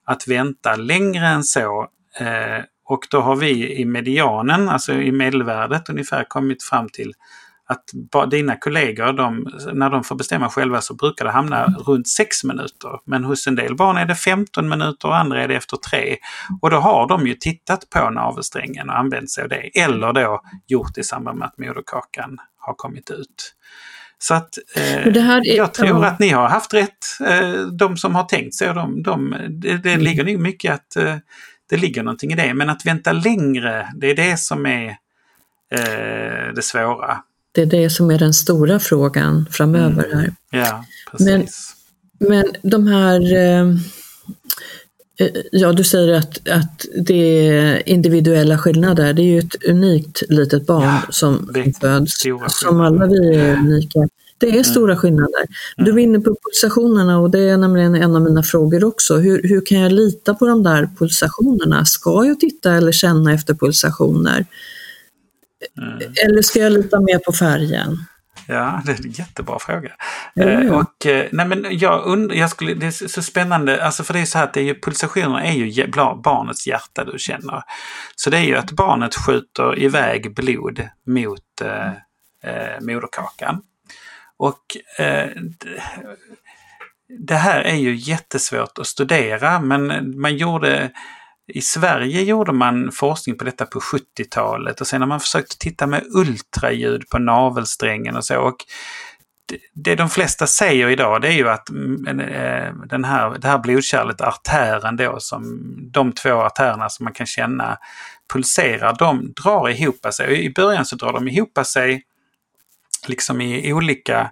[0.05, 1.88] att vänta längre än så.
[2.20, 7.12] Eh, och då har vi i medianen, alltså i medelvärdet ungefär kommit fram till
[7.66, 12.44] att dina kollegor, de, när de får bestämma själva så brukar det hamna runt 6
[12.44, 12.90] minuter.
[13.05, 16.16] Men hos en del barn är det 15 minuter och andra är det efter 3.
[16.62, 19.81] Och då har de ju tittat på navelsträngen och använt sig av det.
[19.81, 23.55] Eller då gjort i samband med att moderkakan har kommit ut.
[24.18, 26.07] Så att eh, är- jag tror ja.
[26.07, 28.73] att ni har haft rätt, eh, de som har tänkt så.
[28.73, 31.16] De, de, det, det ligger nog mycket att eh,
[31.70, 32.55] det ligger någonting i det.
[32.55, 34.88] Men att vänta längre, det är det som är
[35.74, 37.18] eh, det svåra.
[37.53, 40.33] Det är det som är den stora frågan framöver här.
[40.50, 41.27] Ja, precis.
[41.29, 41.46] Men-
[42.29, 43.61] Men de här, eh,
[45.18, 49.12] eh, ja du säger att, att det är individuella skillnader.
[49.12, 51.50] Det är ju ett unikt litet barn Ja, som
[51.81, 52.22] föds,
[52.61, 53.98] som alla vi är unika.
[54.38, 55.47] Det är stora skillnader.
[55.77, 59.16] Du var inne på pulsationerna och det är nämligen en av mina frågor också.
[59.16, 61.85] Hur, hur kan jag lita på de där pulsationerna?
[61.85, 64.47] Ska jag titta eller känna efter pulsationer?
[66.27, 67.99] Eller ska jag lita mer på färgen?
[68.49, 69.90] Ja, det är en jättebra fråga.
[70.35, 70.75] Ja.
[70.77, 74.20] och, eh, nej men jag undrar, jag skulle, det är så spännande, alltså för det
[74.20, 75.87] är så här att det är ju, pulsationerna är ju
[76.25, 77.62] barnets hjärta du känner.
[78.16, 81.88] Så det är ju att barnet skjuter iväg blod mot eh,
[82.53, 83.62] eh, moderkakan.
[84.38, 84.61] Och
[84.99, 85.31] eh,
[87.29, 90.90] det här är ju jättesvårt att studera men man gjorde
[91.53, 95.87] i Sverige gjorde man forskning på detta på 70-talet och sen har man försökt titta
[95.87, 98.38] med ultraljud på navelsträngen och så.
[98.40, 98.57] Och
[99.75, 103.59] det- de flesta säger idag det är ju att mm, eh, den här, det här
[103.59, 105.61] blodkärlet, artären då, som
[105.92, 107.79] de två artärerna som man kan känna
[108.33, 110.45] pulserar, de drar ihop sig.
[110.45, 112.03] I början så drar de ihop sig
[113.09, 114.30] liksom i olika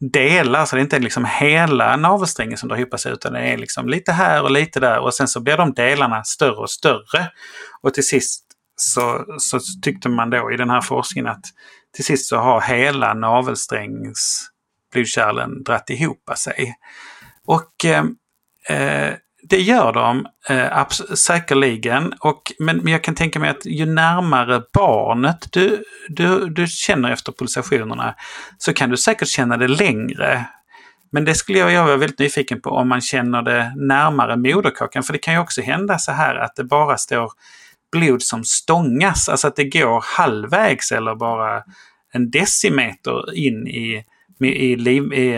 [0.00, 3.56] delar, så det är inte liksom hela navelsträngen som drar ihop sig utan det är
[3.56, 7.30] liksom lite här och lite där och sen så blir de delarna större och större.
[7.82, 8.44] Och till sist
[8.76, 11.44] så, så tyckte man då i den här forskningen att
[11.94, 14.50] till sist så har hela navelsträngs
[14.92, 16.74] blodkärlen dratt ihop sig.
[17.46, 18.04] Och eh,
[18.68, 19.14] eh
[19.48, 22.12] det gör de eh, säkerligen.
[22.20, 27.10] Och, men, men jag kan tänka mig att ju närmare barnet du, du, du känner
[27.10, 28.14] efter pulsationerna
[28.58, 30.44] så kan du säkert känna det längre.
[31.12, 35.02] Men det skulle jag vara väldigt nyfiken på om man känner det närmare moderkakan.
[35.02, 37.32] För det kan ju också hända så här att det bara står
[37.92, 41.62] blod som stångas, alltså att det går halvvägs eller bara
[42.12, 44.04] en decimeter in i,
[44.40, 45.36] i, liv, i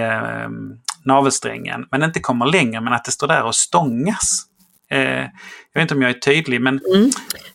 [0.85, 4.46] i navelsträngen, men inte kommer längre, men att det står där och stångas.
[4.90, 5.20] Eh,
[5.72, 6.80] jag vet inte om jag är tydlig, men...
[6.94, 7.10] Mm.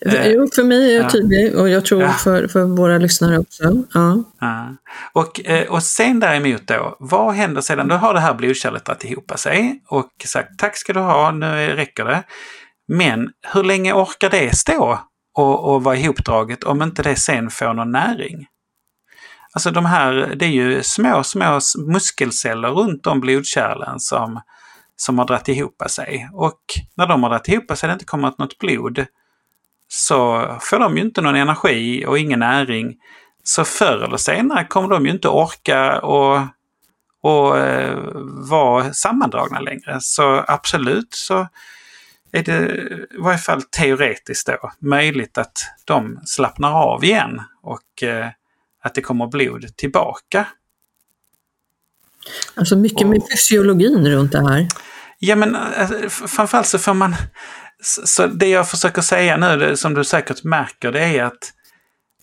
[0.06, 2.12] Eh, jo, för mig är jag tydlig och jag tror ja.
[2.12, 3.64] för, för våra lyssnare också.
[3.93, 4.24] Ja.
[4.39, 4.76] ja.
[5.14, 7.88] Och, eh, och sen däremot då, vad händer sedan?
[7.88, 11.47] Då har det här blodkärlet dragit ihop sig och sagt tack ska du ha, nu
[11.76, 12.24] räcker det.
[12.88, 14.99] Men hur länge orkar det stå
[15.38, 18.47] och, och vara ihopdraget om inte det sen får någon näring?
[19.54, 24.41] Alltså de här, det är ju små, små muskelceller runt om blodkärlen som,
[24.95, 26.30] som har dragit ihop sig.
[26.34, 26.62] Och
[26.95, 29.06] när de har dragit ihop sig och det inte kommer något blod
[29.88, 32.95] så får de ju inte någon energi och ingen näring.
[33.43, 36.39] Så förr eller senare kommer de ju inte orka och,
[37.22, 37.99] och eh,
[38.49, 39.97] vara sammandragna längre.
[40.02, 41.47] Så absolut så
[42.32, 42.72] är det
[43.18, 48.28] i varje fall teoretiskt då möjligt att de slappnar av igen och eh,
[48.82, 50.47] att det kommer blod tillbaka.
[52.55, 54.67] Alltså mycket med fysiologin runt det här.
[55.19, 57.15] Ja men alltså, framförallt så får man...
[58.05, 61.53] Så det jag försöker säga nu, det, som du säkert märker, det är att,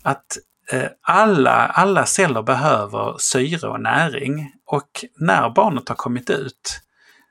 [0.02, 0.38] att
[0.72, 4.52] eh, alla, alla celler behöver syre och näring.
[4.66, 6.80] Och när barnet har kommit ut,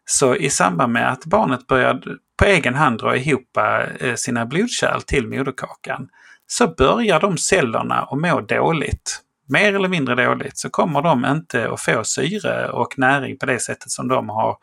[0.06, 2.02] så i samband med att barnet börjar
[2.38, 3.58] på egen hand dra ihop
[4.00, 6.10] eh, sina blodkärl till moderkakan,
[6.48, 9.22] så börjar de cellerna att må dåligt.
[9.50, 13.60] Mer eller mindre dåligt så kommer de inte att få syre och näring på det
[13.60, 14.58] sättet som de har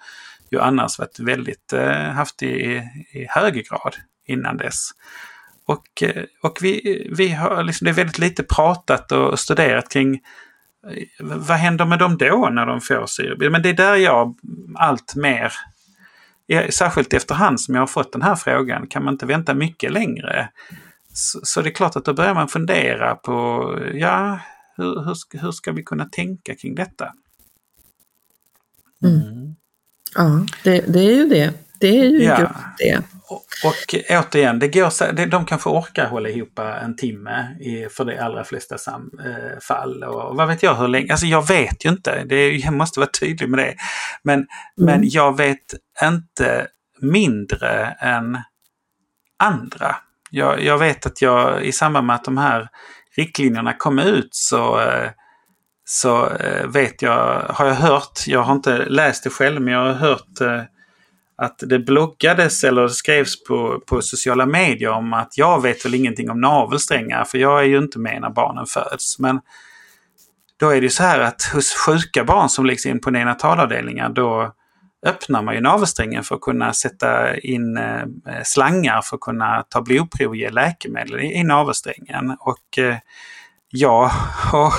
[0.51, 2.82] ju annars varit väldigt eh, haft i,
[3.12, 4.91] i hög grad innan dess.
[5.66, 10.14] Och, eh, och vi, vi har liksom, det är väldigt lite pratat och studerat kring
[10.14, 13.51] eh, vad händer med dem då när de får syre?
[13.51, 14.35] Men det är där jag
[14.74, 15.53] allt mer,
[16.70, 20.49] särskilt efterhand som jag har fått den här frågan, kan man inte vänta mycket längre?
[21.16, 24.40] Så, så, det är klart att då börjar man fundera på, ja,
[24.76, 27.12] hur, hur, ska, hur ska vi kunna tänka kring detta?
[29.04, 29.16] Mm.
[29.20, 29.54] Mm.
[30.14, 31.52] Ja, det, det, är ju det.
[31.80, 32.50] Det är ju ja.
[32.78, 33.02] det.
[33.28, 38.18] Och, och återigen, det går, de kanske orkar hålla ihop en timme i, för de
[38.18, 40.04] allra flesta sam, eh, fall.
[40.04, 43.10] Och vad vet jag hur länge, alltså jag vet ju inte, det, jag måste vara
[43.20, 43.74] tydlig med det.
[44.22, 44.46] Men, mm.
[44.76, 46.66] men jag vet inte
[47.00, 48.38] mindre än
[49.38, 49.96] andra.
[50.35, 52.68] Jag, jag vet att jag i samband med att de här
[53.16, 55.11] riktlinjerna kom ut så, eh,
[55.85, 59.80] så eh, vet jag, har jag hört, jag har inte läst det själv, men jag
[59.80, 60.62] har hört eh,
[61.37, 66.30] att det bloggades eller skrevs på, på sociala medier om att jag vet väl ingenting
[66.30, 69.18] om navelsträngar för jag är ju inte med när barnen föds.
[69.18, 69.41] Men
[70.61, 74.55] då är det så här att hos sjuka barn som läggs in på neonatalavdelningar då
[75.05, 78.05] öppnar man ju navelsträngen för att kunna sätta in eh,
[78.44, 82.36] slangar för att kunna ta blodprov och ge läkemedel i, i navelsträngen.
[82.40, 82.96] Och eh,
[83.70, 84.09] jag,
[84.52, 84.72] har,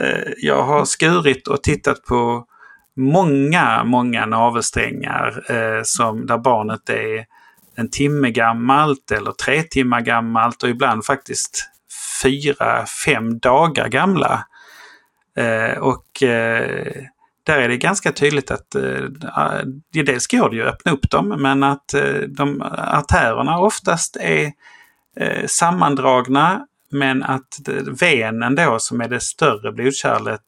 [0.00, 2.46] eh, jag har skurit och tittat på
[2.96, 7.26] många, många navelsträngar eh, som, där barnet är
[7.76, 11.70] en timme gammalt eller tre timmar gammalt och ibland faktiskt
[12.22, 14.46] fyra, fem dagar gamla.
[15.36, 17.04] Eh, och eh,
[17.50, 21.28] där är det ganska tydligt att eh, dels går det ju att öppna upp dem
[21.28, 24.52] men att eh, de artärerna oftast är
[25.16, 27.60] eh, sammandragna men att
[28.00, 30.44] venen då som är det större blodkärlet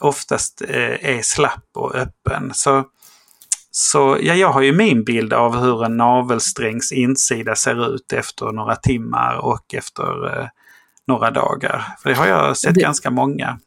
[0.00, 2.50] oftast eh, är slapp och öppen.
[2.54, 2.84] Så,
[3.70, 8.46] så ja, jag har ju min bild av hur en navelsträngs insida ser ut efter
[8.52, 10.48] några timmar och efter eh,
[11.06, 11.84] några dagar.
[12.02, 13.58] För det har jag sett det, ganska många.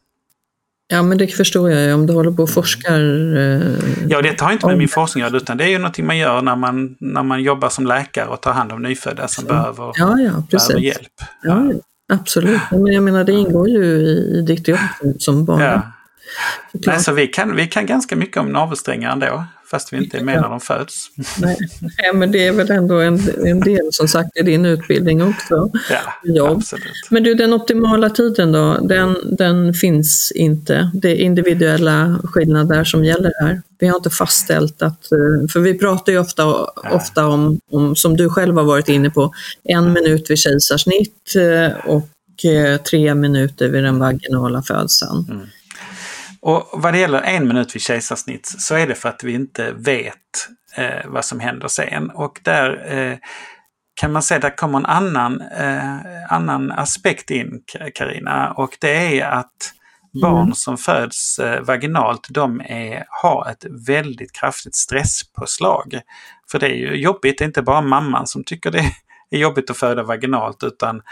[0.92, 3.00] Ja, men det förstår jag ju om du håller på och forskar.
[3.36, 3.62] Eh,
[4.08, 6.42] ja, det har inte med min forskning att utan det är ju någonting man gör
[6.42, 9.54] när man, när man jobbar som läkare och tar hand om nyfödda som ja.
[9.54, 11.08] behöver, ja, ja, behöver hjälp.
[11.42, 11.72] Ja.
[11.72, 11.72] ja.
[12.14, 12.60] absolut.
[12.70, 14.78] Men jag menar, det ingår ju i, i ditt jobb
[15.18, 15.60] som barn.
[15.60, 15.82] Ja.
[16.72, 20.24] Nej, så vi kan, vi kan ganska mycket om navelsträngar ändå, fast vi inte är
[20.24, 21.06] med när de föds.
[21.38, 21.56] Nej,
[22.14, 25.70] men det är väl ändå en, en del som sagt i din utbildning också.
[25.90, 26.56] Ja, Jobb.
[26.56, 27.08] absolut.
[27.10, 30.90] Men du, den optimala tiden då, den, den finns inte.
[30.94, 33.62] Det är individuella skillnader som gäller här.
[33.78, 36.46] Vi har inte fastställt att, eh, för vi pratar ju ofta,
[36.92, 39.32] ofta om, om, som du själv har varit inne på,
[39.64, 45.26] en minut vid kejsarsnitt eh, och eh, tre minuter vid den vaginala födseln.
[45.30, 45.46] Mm.
[46.42, 49.72] Och vad det gäller en minut vid kejsarsnitt så är det för att vi inte
[49.72, 52.10] vet eh, vad som händer sen.
[52.10, 53.18] Och där eh,
[53.94, 55.96] kan man säga, där kommer en annan, eh,
[56.28, 57.60] annan aspekt in,
[57.94, 59.72] Karina och det är att
[60.22, 60.54] barn Mm.
[60.54, 66.00] som föds eh, vaginalt, de är, har ett väldigt kraftigt stresspåslag.
[66.50, 68.92] För det är ju jobbigt, det är inte bara mamman som tycker det är
[69.32, 71.02] är jobbigt att föda vaginalt utan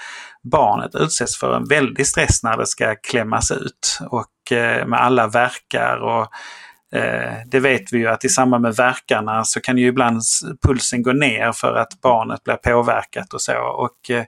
[0.42, 3.98] barnet utsätts för en väldig stress när det ska klämmas ut.
[4.10, 6.28] Och eh, med alla verkar och
[6.98, 10.22] eh, det vet vi ju att i samband med verkarna så kan ju ibland
[10.66, 13.58] pulsen gå ner för att barnet blir påverkat och så.
[13.58, 14.24] Och eh,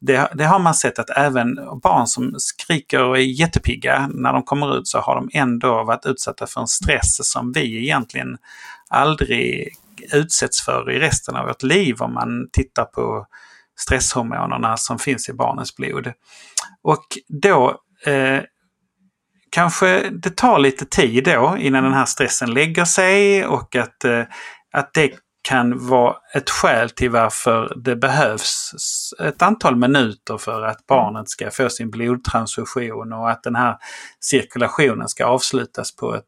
[0.00, 4.42] det, det har man sett att även barn som skriker och är jättepigga, när de
[4.42, 8.38] kommer ut så har de ändå varit utsatta för en stress som vi egentligen
[8.88, 9.74] aldrig
[10.12, 13.26] utsätts för i resten av vårt liv om man tittar på
[13.78, 16.12] stresshormonerna som finns i barnens blod.
[16.82, 17.04] Och
[17.42, 18.40] då eh,
[19.50, 24.24] kanske det tar lite tid då innan den här stressen lägger sig och att, eh,
[24.72, 25.12] att det
[25.48, 28.70] kan vara ett skäl till varför det behövs
[29.20, 33.76] ett antal minuter för att barnet ska få sin blodtransfusion och att den här
[34.20, 36.24] cirkulationen ska avslutas på ett,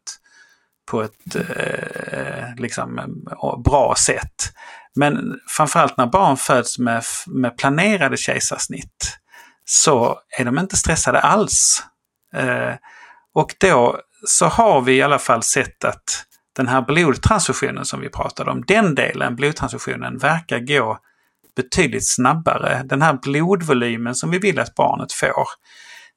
[0.89, 4.53] på ett eh, liksom, eh, bra sätt.
[4.95, 9.17] Men framförallt när barn föds med, med planerade kejsarsnitt
[9.65, 11.83] så är de inte stressade alls.
[12.35, 12.73] Eh,
[13.33, 16.25] och då så har vi i alla fall sett att
[16.55, 20.99] den här blodtransfusionen som vi pratade om, den delen, blodtransfusionen, verkar gå
[21.55, 22.83] betydligt snabbare.
[22.85, 25.47] Den här blodvolymen som vi vill att barnet får,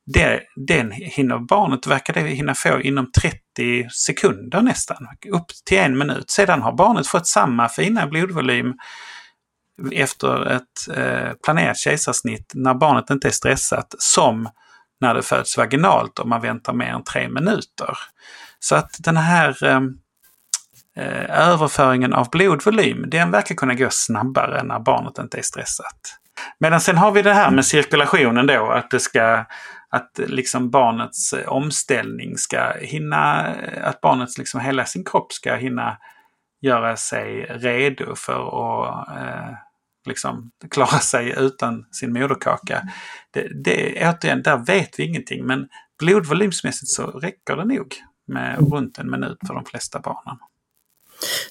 [0.07, 5.99] det, den hinner barnet, verkar det hinna få inom 30 sekunder nästan, upp till en
[5.99, 6.31] minut.
[6.31, 8.75] Sedan har barnet fått samma fina blodvolym
[9.93, 14.49] efter ett eh, planerat kejsarsnitt när barnet inte är stressat som
[15.01, 17.99] när det föds vaginalt om man väntar mer än tre minuter.
[18.59, 19.81] Så att den här eh,
[20.97, 26.19] eh, överföringen av blodvolym, den verkar kunna gå snabbare när barnet inte är stressat.
[26.61, 29.45] Medan sen har vi det här med cirkulationen då, att det ska
[29.93, 35.55] att liksom barnets eh, omställning ska hinna, eh, att barnets liksom hela sin kropp ska
[35.55, 35.99] hinna
[36.61, 39.55] göra sig redo för att eh,
[40.09, 42.89] liksom klara sig utan sin moderkaka.
[43.31, 45.69] Det, det, återigen, där vet vi ingenting men
[45.99, 47.95] blodvolymsmässigt så räcker det nog
[48.27, 50.39] med runt en minut för de flesta barnen.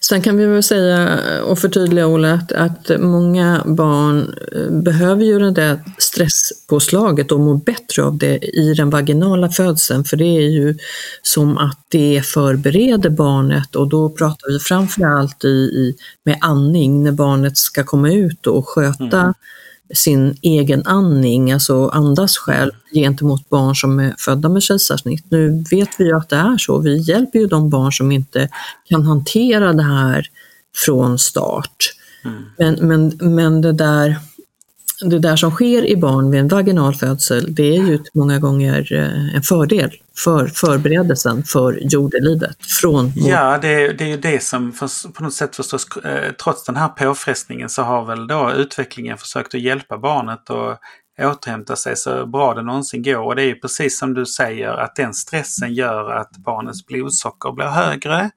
[0.01, 5.39] Sen kan vi väl säga och förtydliga Ola att, att många barn eh, behöver ju
[5.39, 10.49] det där stresspåslaget och mår bättre av det i den vaginala födseln för det är
[10.49, 10.77] ju
[11.21, 17.11] som att det förbereder barnet och då pratar vi framförallt i, i, med andning när
[17.11, 19.33] barnet ska komma ut och sköta Mm
[19.93, 25.25] sin egen andning, alltså andas själv gentemot barn som är födda med kejsarsnitt.
[25.29, 26.77] Nu vet vi ju att det är så.
[26.77, 28.49] Vi hjälper ju de barn som inte
[28.89, 30.27] kan hantera det här
[30.85, 31.93] från start.
[32.25, 32.43] Mm.
[32.57, 34.19] Men, men, men det, där,
[35.09, 38.93] det där som sker i barn vid en vaginal födsel, det är ju många gånger
[38.93, 44.71] eh, en fördel för förberedelsen för jordelivet från Ja, det, det är ju det som
[44.71, 49.17] för, på något sätt förstås, eh, trots den här påfrestningen så har väl då utvecklingen
[49.17, 50.79] försökt att hjälpa barnet att
[51.21, 53.23] återhämta sig så bra det någonsin går.
[53.23, 57.51] Och det är ju precis som du säger att den stressen gör att barnets blodsocker
[57.51, 58.31] blir högre.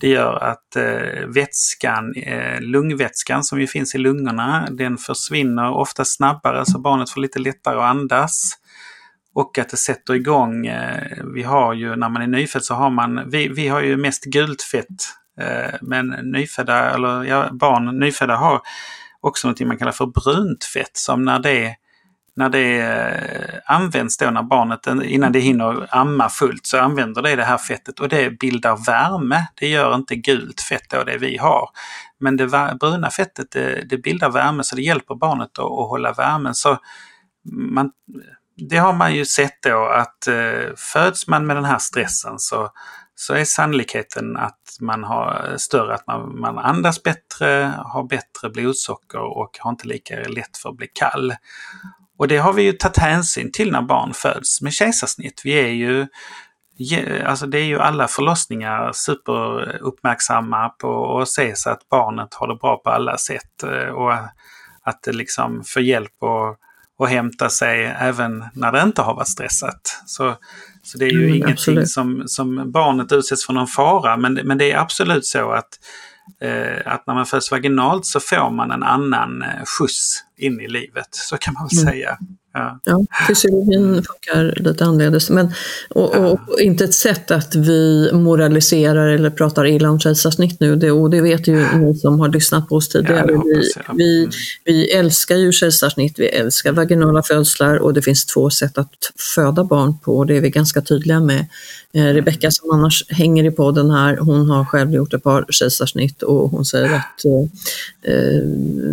[0.00, 6.04] Det gör att eh, vätskan, eh, lungvätskan som ju finns i lungorna, den försvinner ofta
[6.04, 8.52] snabbare så barnet får lite lättare att andas.
[9.34, 12.90] Och att det sätter igång, eh, vi har ju när man är nyfödd så har
[12.90, 14.86] man, vi, vi har ju mest gult fett.
[15.40, 18.60] Eh, men nyfödda, eller ja, barn, nyfödda har
[19.20, 21.76] också något man kallar för brunt fett som när det
[22.36, 27.22] när det eh, används då när barnet, eh, innan det hinner amma fullt, så använder
[27.22, 29.46] det det här fettet och det bildar värme.
[29.54, 31.68] Det gör inte gult fett då, det vi har.
[32.20, 32.46] Men det
[32.80, 36.54] bruna fettet det, det bildar värme så det hjälper barnet att, att hålla värmen.
[36.54, 36.78] Så
[37.52, 37.90] man,
[38.56, 42.70] det har man ju sett då att eh, föds man med den här stressen så,
[43.14, 48.50] så är sannolikheten att man har eh, större, att man, man andas bättre, har bättre
[48.50, 51.34] blodsocker och har inte lika lätt för att bli kall.
[52.18, 55.40] Och det har vi ju tagit hänsyn till när barn föds med kejsarsnitt.
[55.44, 56.06] Vi är ju
[57.26, 62.54] alltså det är ju alla förlossningar superuppmärksamma på att se så att barnet har det
[62.54, 63.62] bra på alla sätt.
[63.94, 64.12] Och
[64.84, 66.56] att det liksom får hjälp och,
[66.98, 70.02] och hämta sig även när det inte har varit stressat.
[70.06, 70.34] Så,
[70.82, 74.16] så det är ju mm, ingenting som, som barnet utsätts för någon fara.
[74.16, 75.68] Men, men det är absolut så att
[76.40, 80.68] eh, att när man föds vaginalt så får man en annan eh, skjuts in i
[80.68, 81.08] livet.
[81.10, 81.92] Så kan man väl mm.
[81.92, 82.18] säga.
[82.56, 82.80] Ja.
[82.84, 85.30] ja, fysiologin funkar lite annorledes.
[85.30, 85.52] Men,
[85.90, 90.76] och, och, och, inte ett sätt att vi moraliserar eller pratar illa om kejsarsnitt nu.
[90.76, 93.32] Det, och det vet ju ni som har lyssnat på oss tidigare.
[93.32, 94.30] Ja, vi, vi, mm.
[94.64, 99.64] vi älskar ju kejsarsnitt, vi älskar vaginala födslar och det finns två sätt att föda
[99.64, 100.18] barn på.
[100.18, 101.46] Och det är vi ganska tydliga med.
[101.92, 106.22] Eh, Rebecka som annars hänger i podden här, hon har själv gjort ett par kejsarsnitt
[106.22, 108.40] och hon säger att eh, eh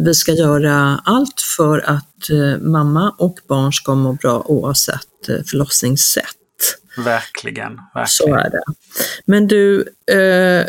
[0.06, 5.36] vi ska göra allt för att eh, mamma och barn ska må bra oavsett eh,
[5.46, 6.26] förlossningssätt.
[6.98, 8.08] Verkligen, verkligen.
[8.08, 8.64] Så är det.
[9.26, 10.66] Men du, eh,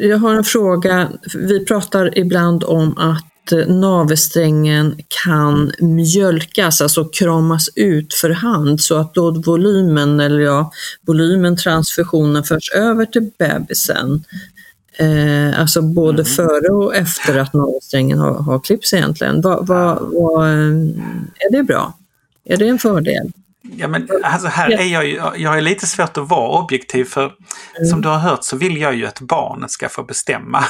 [0.00, 1.08] jag har en fråga.
[1.34, 3.24] Vi pratar ibland om att
[3.66, 10.72] navelsträngen kan mjölkas, alltså kramas ut för hand så att då volymen, eller ja,
[11.06, 14.24] volymen transfusionen förs över till bebisen.
[14.98, 16.24] Eh, alltså både mm.
[16.24, 19.40] före och efter att navelsträngen har, har klippts egentligen.
[19.40, 20.74] Vad, vad, vad, eh,
[21.38, 21.92] är det bra?
[22.44, 23.32] Är det en fördel?
[23.76, 27.22] Ja, men alltså här är jag ju, jag är lite svårt att vara objektiv för
[27.22, 27.88] mm.
[27.90, 30.64] som du har hört så vill jag ju att barnet ska få bestämma.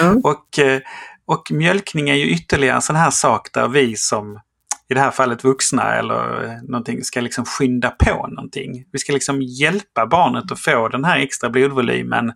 [0.00, 0.20] Mm.
[0.24, 0.80] och, eh,
[1.26, 4.40] och mjölkning är ju ytterligare en sån här sak där vi som
[4.88, 8.84] i det här fallet vuxna eller eh, någonting ska liksom skynda på någonting.
[8.92, 12.32] Vi ska liksom hjälpa barnet att få den här extra blodvolymen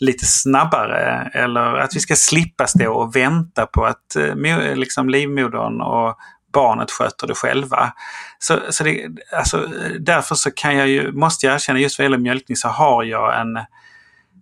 [0.00, 5.80] lite snabbare eller att vi ska slippa stå och vänta på att eh, liksom livmodern
[5.80, 6.18] och
[6.54, 7.92] barnet sköter det själva.
[8.38, 9.68] Så, så det, alltså,
[10.00, 13.40] därför så kan jag ju, måste jag erkänna, just vad gäller mjölkning så har jag
[13.40, 13.58] en,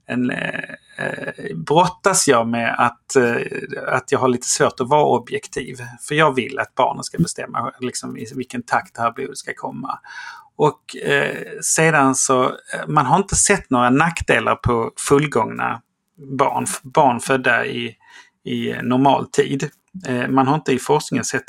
[0.06, 0.60] en eh,
[0.98, 5.76] eh, brottas jag med att, eh, att jag har lite svårt att vara objektiv.
[6.00, 9.52] För jag vill att barnen ska bestämma liksom, i vilken takt det här blodet ska
[9.56, 9.98] komma.
[10.62, 15.82] Och eh, sedan så, eh, man har inte sett några nackdelar på fullgångna
[16.38, 17.96] barn, barn födda i,
[18.44, 19.70] i eh, normal tid.
[20.06, 21.44] Eh, man har inte i forskningen sett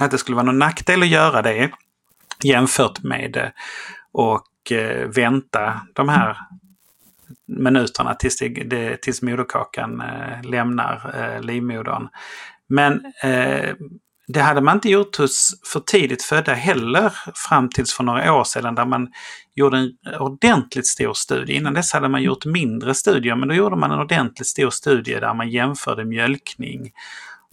[0.00, 1.70] att det skulle vara någon nackdel att göra det
[2.44, 3.52] jämfört med att
[4.12, 6.36] och eh, vänta de här
[7.46, 12.08] minuterna tills, det, det, tills moderkakan eh, lämnar eh, livmodern.
[12.66, 13.74] Men eh,
[14.26, 17.12] det hade man inte gjort hos för tidigt födda heller
[17.48, 19.08] fram tills för några år sedan där man
[19.54, 21.52] gjorde en ordentligt stor studie.
[21.52, 25.20] Innan dess hade man gjort mindre studier men då gjorde man en ordentligt stor studie
[25.20, 26.90] där man jämförde mjölkning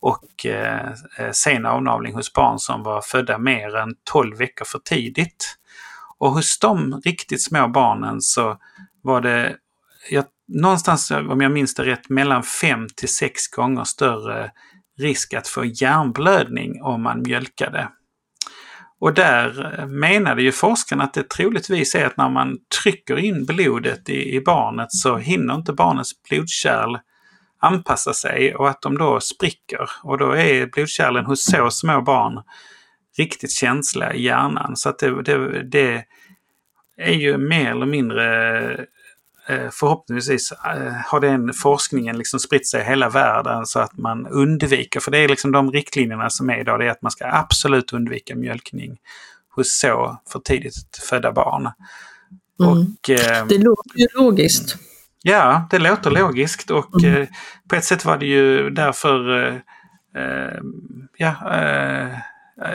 [0.02, 4.80] och eh, eh sen avnavling hos barn som var födda mer än 12 veckor för
[4.80, 5.56] tidigt.
[6.18, 8.58] Och hos de riktigt små barnen så
[9.02, 9.56] var det
[10.10, 14.52] jag, någonstans, om jag minns det rätt, mellan 5 till 6 gånger större
[15.00, 17.90] risk att få hjärnblödning om man mjölkade.
[19.00, 24.10] Och där menade ju forskarna att det troligtvis är att när man trycker in blodet
[24.10, 26.98] i, i barnet så hinner inte barnets blodkärl
[27.60, 29.90] anpassa sig och att de då spricker.
[30.04, 32.44] Och då är blodkärlen hos så små barn
[33.18, 34.76] riktigt känsliga i hjärnan.
[34.76, 36.06] Så att det, det, det
[36.98, 38.86] är ju mer eller mindre
[39.72, 45.00] förhoppningsvis eh, har den forskningen liksom spritt sig i hela världen så att man undviker,
[45.00, 47.94] för det är liksom de riktlinjerna som är idag, det är att man ska absolut
[47.94, 48.98] undvika mjölkning
[49.56, 51.62] hos så för tidigt födda barn.
[51.62, 52.72] Mm.
[52.72, 54.76] Och, eh, det låter ju logiskt.
[55.22, 57.22] Ja, det låter logiskt och mm.
[57.22, 57.28] eh,
[57.70, 59.56] på ett sätt var det ju därför eh,
[60.24, 60.60] eh
[61.18, 61.36] ja,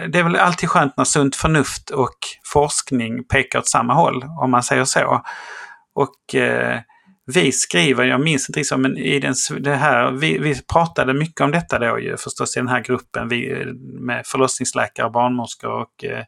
[0.09, 2.19] det är väl alltid skönt när sunt förnuft och
[2.53, 5.23] forskning pekar åt samma håll, om man säger så.
[5.95, 6.81] Och eh,
[7.27, 11.41] vi skriver, jag minns inte riktigt, men i den, det här, vi, vi pratade mycket
[11.41, 13.67] om detta då ju förstås i den här gruppen vi, eh,
[14.01, 16.25] med förlossningsläkare, barnmorskor och eh,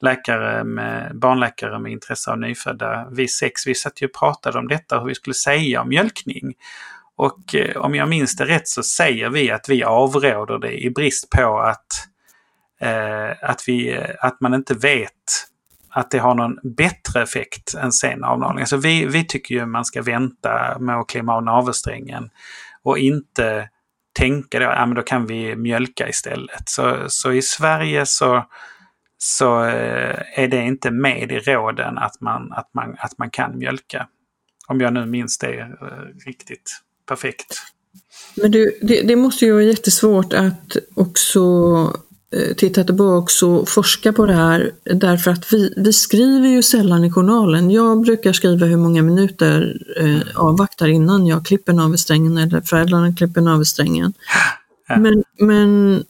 [0.00, 3.08] läkare med, barnläkare med intresse av nyfödda.
[3.10, 6.54] Vi sex, vi satt ju och pratade om detta, hur vi skulle säga om mjölkning.
[7.16, 10.90] Och eh, om jag minns det rätt så säger vi att vi avråder det i
[10.90, 11.86] brist på att,
[12.80, 15.12] eh, att, vi, eh, att man inte vet
[15.96, 18.60] att det har någon bättre effekt än sen avnavling.
[18.60, 22.30] Alltså vi, vi tycker ju man ska vänta med att klämma av navelsträngen
[22.82, 23.68] och inte
[24.18, 26.68] tänka då, ja men då kan vi mjölka istället.
[26.68, 28.44] Så, så i Sverige så,
[29.18, 33.58] så eh, är det inte med i råden att man, att, man, att man kan
[33.58, 34.06] mjölka.
[34.68, 35.66] Om jag nu minns det eh,
[36.26, 37.62] riktigt perfekt.
[38.36, 41.40] Men du, det, det måste ju vara jättesvårt att också
[42.32, 47.04] eh, titta tillbaka och forska på det här därför att vi, vi skriver ju sällan
[47.04, 47.70] i journalen.
[47.70, 53.40] Jag brukar skriva hur många minuter eh, avvaktar innan jag klipper navelsträngen eller föräldrarna klipper
[53.40, 54.12] navelsträngen.
[54.96, 56.04] Men, men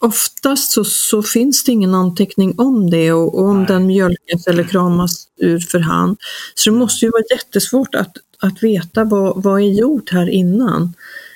[0.00, 3.66] oftast så, så finns det ingen anteckning om det och, och om Nej.
[3.66, 6.16] den mjölkas eller kramas ur för hand.
[6.54, 10.94] Så det måste ju vara jättesvårt att, att veta vad, vad är gjort här innan.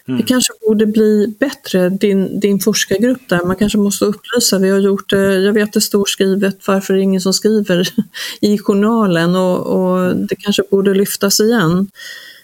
[0.09, 0.21] Mm.
[0.21, 4.79] Det kanske borde bli bättre, din, din forskargrupp där, man kanske måste upplysa, vi har
[4.79, 7.89] gjort det, jag vet det står skrivet, varför är det ingen som skriver
[8.41, 11.91] i journalen och, och det kanske borde lyftas igen.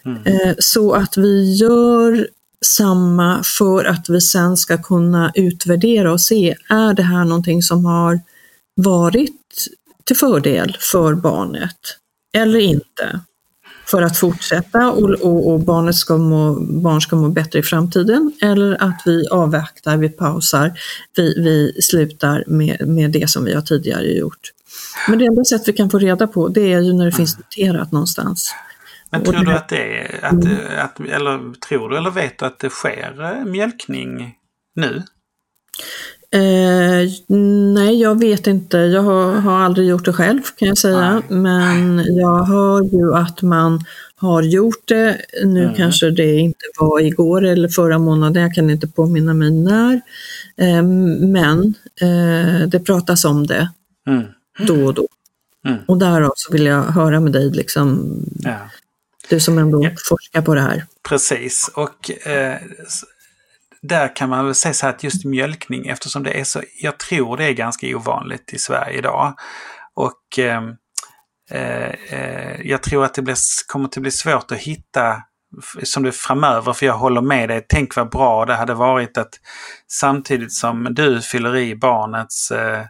[0.05, 0.23] Mm.
[0.25, 2.29] Eh, så att vi gör
[2.67, 7.85] samma för att vi sen ska kunna utvärdera och se, är det här någonting som
[7.85, 8.21] har
[8.75, 9.69] varit
[10.05, 11.79] till fördel för barnet
[12.33, 13.21] eller inte?
[13.91, 18.33] För att fortsätta och, och, och barnet ska må, barn ska må bättre i framtiden
[18.43, 20.73] eller att vi avvaktar, vi pausar,
[21.17, 24.53] vi, vi slutar med, med det som vi har tidigare gjort.
[25.09, 27.39] Men det enda sätt vi kan få reda på det är ju när det finns
[27.39, 28.55] noterat någonstans.
[29.11, 30.35] Men tror du att det är, att,
[30.85, 34.35] att, eller tror du eller vet du att det sker eh, mjölkning
[34.75, 35.03] nu?
[36.33, 37.09] Eh,
[37.75, 38.79] nej, jag vet inte.
[38.79, 41.23] Jag har, har aldrig gjort det själv kan jag säga.
[41.29, 43.81] Men jag hör ju att man
[44.17, 45.17] har gjort det.
[45.45, 45.75] Nu Mm.
[45.75, 50.01] kanske det inte var igår eller förra månaden, jag kan inte påminna mig när.
[50.57, 50.83] Eh,
[51.29, 53.71] men eh, det pratas om det
[54.07, 54.25] Mm.
[54.67, 55.09] då och då.
[55.67, 55.79] Mm.
[55.87, 58.59] Och därav så vill jag höra med dig, liksom, Ja.
[59.29, 59.91] du som ändå Ja.
[60.09, 60.85] forskar på det här.
[61.09, 62.57] Precis, och eh,
[63.83, 66.99] där kan man väl säga så här att just mjölkning, eftersom det är så, jag
[66.99, 69.35] tror det är ganska ovanligt i Sverige idag.
[69.95, 70.75] Och ehm,
[71.51, 75.23] eh, eh, jag tror att det blir, kommer att bli svårt att hitta
[75.83, 77.67] som det framöver, för jag håller med dig.
[77.69, 79.41] Tänk vad bra det hade varit att
[79.89, 82.85] samtidigt som du fyller i barnets, eh,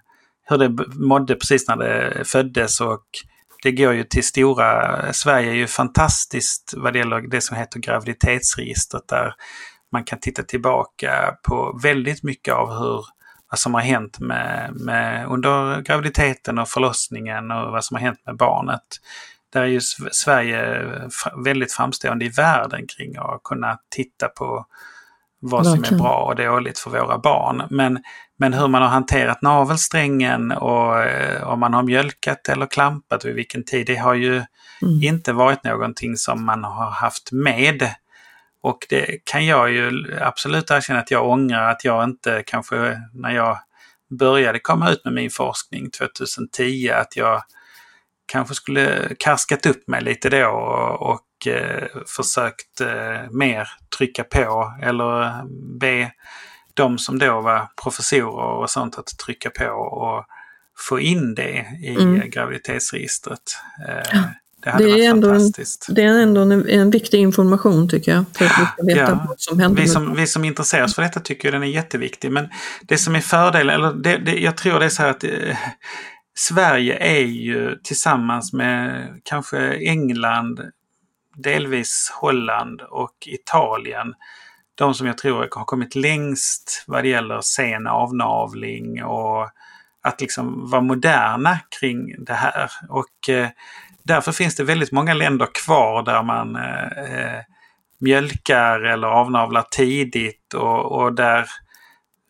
[0.48, 3.04] hur det mådde precis när det föddes och
[3.62, 7.80] det går ju till stora, Sverige är ju fantastiskt vad det gäller det som heter
[7.80, 9.34] graviditetsregistret där
[9.92, 13.04] man kan titta tillbaka på väldigt mycket av hur,
[13.50, 18.20] vad som har hänt med, med, under graviditeten och förlossningen och vad som har hänt
[18.26, 18.82] med barnet.
[19.52, 20.84] Där är ju Sv- Sverige
[21.44, 24.66] väldigt framstående i världen kring att kunna titta på
[25.42, 27.62] vad som är bra och dåligt för våra barn.
[27.70, 28.02] Men,
[28.38, 33.34] men hur man har hanterat navelsträngen och eh, om man har mjölkat eller klampat vid
[33.34, 34.42] vilken tid, det har ju
[34.82, 35.02] Mm.
[35.02, 37.94] inte varit någonting som man har haft med.
[38.62, 39.90] Och det kan jag ju
[40.20, 43.58] absolut erkänna att jag ångrar att jag inte kanske när jag
[44.18, 47.42] började komma ut med min forskning 2010 att jag
[48.32, 54.74] kanske skulle karskat upp mig lite då och, och eh, försökt eh, mer trycka på
[54.82, 55.42] eller
[55.78, 56.12] be
[56.74, 60.24] de som då var professorer och sånt att trycka på och
[60.88, 62.30] få in det i Mm.
[62.30, 63.42] graviditetsregistret.
[63.88, 64.20] Eh,
[64.62, 65.86] det hade Det är varit ändå en- fantastiskt.
[65.90, 69.24] Det är ändå en, en viktig information tycker jag, för att vi ska veta Ja.
[69.28, 69.82] vad som händer.
[69.82, 72.32] Vi som, vi som intresserar oss för detta tycker den är jätteviktig.
[72.32, 72.48] Men
[72.82, 75.30] det som är fördelen, eller det, det, jag tror det är så här att eh,
[76.36, 80.60] Sverige är ju tillsammans med kanske England,
[81.36, 84.14] delvis Holland och Italien
[84.74, 89.48] de som jag tror har kommit längst vad det gäller sen avnavling och
[90.02, 92.70] att liksom vara moderna kring det här.
[92.88, 93.48] Och eh,
[94.10, 97.40] därför finns det väldigt många länder kvar där man eh, eh,
[98.00, 101.48] mjölkar eller avnavlar tidigt och, och där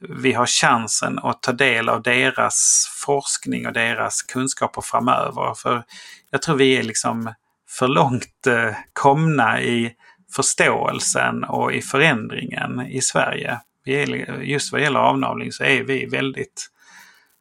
[0.08, 5.54] vi har chansen att ta del av deras forskning och deras kunskaper framöver.
[5.54, 5.84] För
[6.30, 7.34] jag tror vi är liksom
[7.68, 9.92] för långt eh, komna i
[10.36, 13.60] förståelsen och i förändringen i Sverige.
[13.84, 14.08] Vi är,
[14.42, 16.70] just vad gäller avnavling så är vi väldigt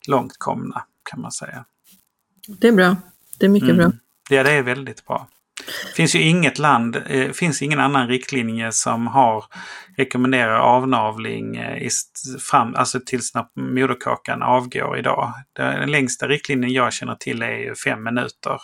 [0.07, 1.65] långt komna kan man säga.
[2.47, 2.95] Det är bra.
[3.39, 3.77] Det är mycket Mm.
[3.77, 3.91] bra.
[4.29, 5.27] Ja, det är väldigt bra.
[5.85, 9.43] Det finns ju inget land, eh, finns ingen annan riktlinje som har
[9.97, 11.89] rekommenderar avnavling eh,
[12.51, 15.33] fram, alltså tills när moderkakan avgår idag.
[15.53, 18.61] Den längsta riktlinjen jag känner till är ju fem minuter.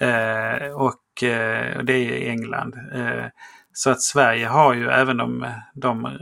[0.00, 2.74] Eh, och eh, det är i England.
[2.94, 3.26] Eh,
[3.72, 6.12] så att Sverige har ju även de, de eh,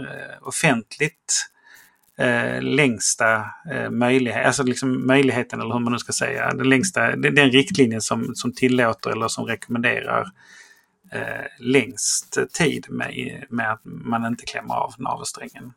[0.42, 1.53] offentligt
[2.18, 7.16] eh, längsta eh, möjlighet, alltså liksom möjligheten eller hur man nu ska säga, den längsta,
[7.16, 10.30] den, riktlinjen som, som tillåter eller som rekommenderar
[11.12, 15.72] eh, längst tid med, med att man inte klämmer av navelsträngen.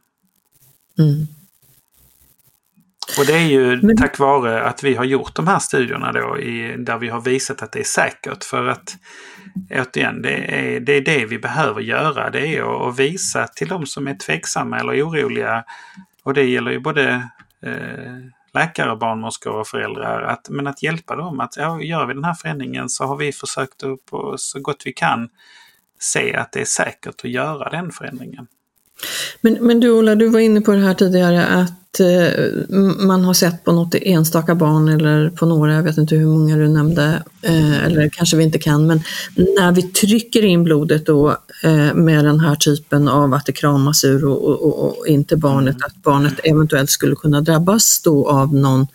[1.00, 1.28] Mm.
[3.20, 6.40] Och det är ju Men- tack vare att vi har gjort de här studierna då
[6.40, 8.44] i, där vi har visat att det är säkert.
[8.44, 8.98] För att
[9.72, 12.30] återigen, det är, det är det vi behöver göra.
[12.30, 15.64] Det är att visa till de som är tveksamma eller oroliga.
[16.28, 17.30] Och det gäller ju både
[17.62, 18.16] eh,
[18.54, 20.22] läkare, barnmorskor och föräldrar.
[20.22, 23.32] Att, men att hjälpa dem att ja, gör vi den här förändringen så har vi
[23.32, 25.30] försökt på så gott vi kan
[26.00, 28.48] se att det är säkert att göra den förändringen.
[29.42, 32.52] Men, men du Ola, du var inne på det här tidigare att Eh,
[32.98, 36.56] man har sett på något enstaka barn eller på några, jag vet inte hur många
[36.56, 39.02] du nämnde, eh, eller kanske vi inte kan, men
[39.36, 41.30] när vi trycker in blodet då
[41.64, 45.78] eh, med den här typen av att det kramas ur och, och, och inte barnet,
[45.86, 48.88] att barnet eventuellt skulle kunna drabbas då av någon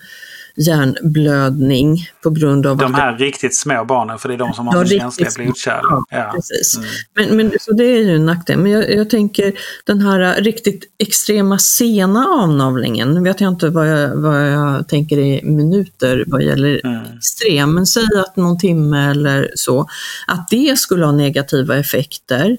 [0.56, 2.76] hjärnblödning på grund av...
[2.76, 3.24] De här det...
[3.24, 5.84] riktigt små barnen, för det är de som har ja, känsliga blodkärl.
[6.10, 6.32] Ja.
[6.34, 6.76] Precis.
[6.76, 6.88] Mm.
[7.14, 8.58] Men, men, så det är ju en nackdel.
[8.58, 9.52] Men jag, jag, tänker
[9.84, 15.18] den här riktigt extrema sena avnavlingen, nu vet jag inte vad jag, vad jag tänker
[15.18, 17.02] i minuter vad gäller mm.
[17.16, 19.86] extrem, men säg att någon timme eller så,
[20.26, 22.56] att det skulle ha negativa effekter.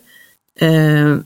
[0.60, 1.18] Eh,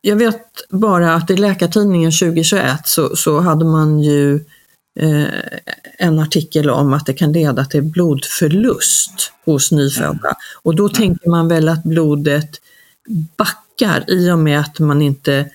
[0.00, 4.44] jag vet bara att i Läkartidningen 2021 så, så hade man ju
[5.98, 10.36] en artikel om att det kan leda till blodförlust hos nyfödda.
[10.62, 12.50] Och då tänker man väl att blodet
[13.36, 15.50] backar i och med att man inte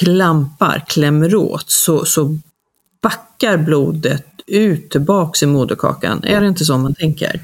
[0.00, 2.38] klampar, klämmer åt, så, så
[3.02, 6.24] backar blodet ut tillbaks i moderkakan.
[6.24, 7.40] Är det inte så man tänker?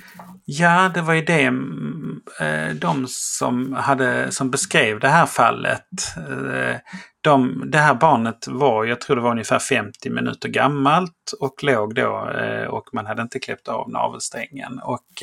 [0.47, 6.17] Ja, det var ju det mm, eh, de som, hade, som beskrev det här fallet.
[6.17, 6.77] Eh,
[7.21, 11.95] de, det här barnet var, jag tror det var ungefär 50 minuter gammalt och låg
[11.95, 14.79] då eh, och man hade inte kläppt av navelsträngen.
[14.79, 15.23] Och,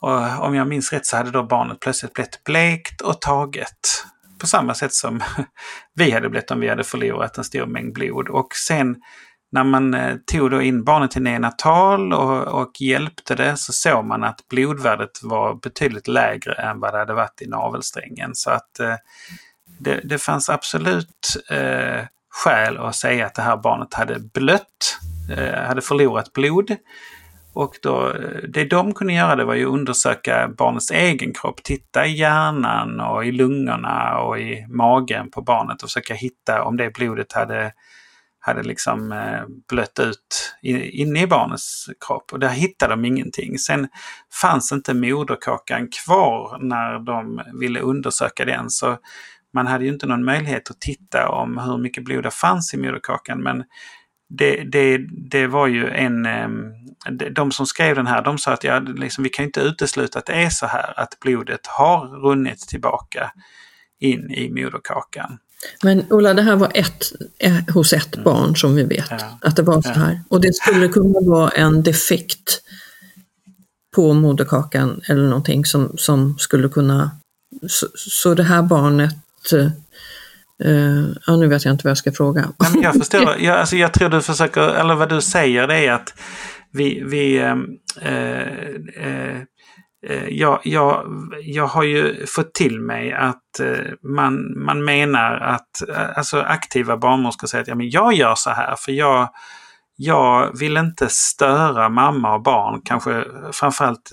[0.00, 4.04] och om jag minns rätt så hade då barnet plötsligt blivit blekt och taget.
[4.40, 5.20] På samma sätt som
[5.94, 8.28] vi hade blivit om vi hade förlorat en stor mängd blod.
[8.28, 8.96] Och sen
[9.50, 14.04] när man eh, tog då in barnet till neonatal och, och hjälpte det så såg
[14.04, 18.34] man att blodvärdet var betydligt lägre än vad det hade varit i navelsträngen.
[18.34, 18.94] Så att eh,
[19.78, 24.98] det, det fanns absolut eh, skäl att säga att det här barnet hade blött,
[25.36, 26.76] eh, hade förlorat blod.
[27.52, 32.06] Och då, eh, det de kunde göra det var ju undersöka barnets egen kropp, titta
[32.06, 36.94] i hjärnan och i lungorna och i magen på barnet och försöka hitta om det
[36.94, 37.72] blodet hade
[38.48, 40.54] hade liksom eh, blött ut
[40.92, 43.58] inne i barnets kropp och där hittade de ingenting.
[43.58, 43.88] Sen
[44.42, 48.98] fanns inte moderkakan kvar när de ville undersöka den så
[49.54, 52.76] man hade ju inte någon möjlighet att titta om hur mycket blod det fanns i
[52.76, 53.64] moderkakan men
[54.28, 54.98] det, det,
[55.30, 56.26] det var ju en...
[56.26, 56.72] Ehm,
[57.30, 60.26] de som skrev den här, de sa att ja, liksom, vi kan inte utesluta att
[60.26, 63.32] det är så här att blodet har runnit tillbaka
[63.98, 65.38] in i moderkakan.
[65.82, 68.24] Men Ola, det här var ett, eh, hos ett mm.
[68.24, 69.38] barn som vi vet ja.
[69.40, 70.20] att det var så här.
[70.28, 72.60] Och det skulle kunna vara en defekt
[73.96, 77.10] på moderkakan eller någonting som, som skulle kunna...
[77.68, 79.14] Så, så det här barnet
[80.64, 82.48] Uh, ja, nu vet jag inte vad jag ska fråga.
[82.58, 83.36] Men jag förstår.
[83.38, 86.14] Jag, alltså, jag tror du försöker, eller vad du säger det är att
[86.72, 87.54] vi, vi uh,
[88.96, 89.42] Eh,
[90.06, 91.06] Eh, jag, jag,
[91.42, 96.96] jag har ju fått till mig att eh, man, man menar att eh, alltså aktiva
[96.96, 99.28] barnmorskor säger att ja, men jag gör så här för jag,
[99.96, 102.80] jag vill inte störa mamma och barn.
[102.84, 104.12] Kanske framförallt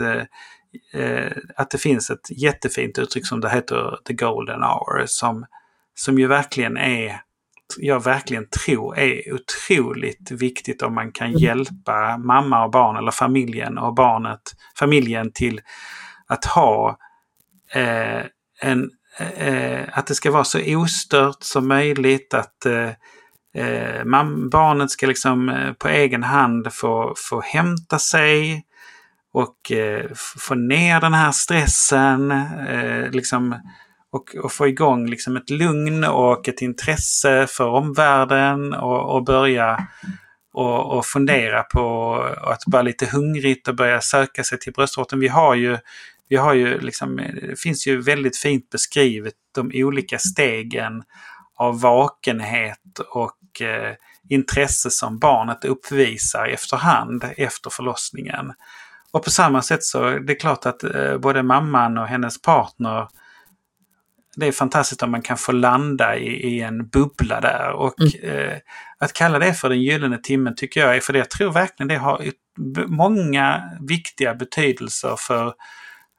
[0.93, 5.45] eh, att det finns ett jättefint uttryck som det heter the golden hour som,
[5.95, 7.21] som ju verkligen är
[7.78, 11.39] jag verkligen tror är otroligt viktigt om man kan mm.
[11.39, 14.41] hjälpa mamma och barn eller familjen och barnet,
[14.80, 15.61] familjen till
[16.28, 16.97] att ha
[17.74, 18.22] eh,
[18.61, 18.89] en,
[19.38, 22.89] eh, att det ska vara så ostört som möjligt, att eh,
[23.63, 28.66] eh man, barnet ska liksom eh, på egen hand få, få hämta sig
[29.34, 30.05] och eh,
[30.39, 32.34] få ner den här stressen.
[33.11, 33.55] liksom
[34.16, 39.88] och, och få igång liksom ett lugn och ett intresse för omvärlden och, och börja
[40.53, 45.20] och, och fundera på att vara lite hungrigt och börja söka sig till bröstvårtan.
[45.20, 45.78] Vi har ju,
[46.30, 51.03] vi har ju liksom, det finns ju väldigt fint beskrivet de olika stegen
[51.55, 53.93] av vakenhet och eh,
[54.30, 58.53] intresse som barnet uppvisar efterhand efter förlossningen.
[59.11, 63.07] Och på samma sätt så det är klart att eh, både mamman och hennes partner
[64.36, 67.71] det är fantastiskt om man kan få landa i, i en bubbla där.
[67.71, 68.39] Och mm.
[68.39, 68.57] eh,
[68.99, 71.88] att kalla det för den gyllene timmen tycker jag är, för det jag tror verkligen
[71.88, 72.31] det har
[72.88, 75.53] många viktiga betydelser för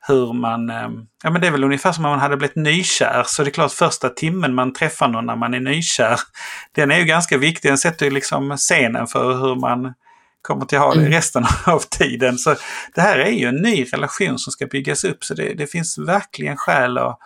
[0.09, 0.89] hur man, eh,
[1.23, 3.23] ja men det är väl ungefär som om man hade blivit nykär.
[3.27, 6.21] Så det är klart första timmen man träffar någon när man är nykär,
[6.75, 7.71] den är ju ganska viktig.
[7.71, 9.95] Den sätter ju liksom scenen för hur man
[10.43, 11.13] kommer till ha det mm.
[11.13, 12.39] resten av tiden.
[12.39, 12.57] Så
[12.95, 15.25] det här är ju en ny relation som ska byggas upp.
[15.25, 17.19] Så det, det finns verkligen skäl att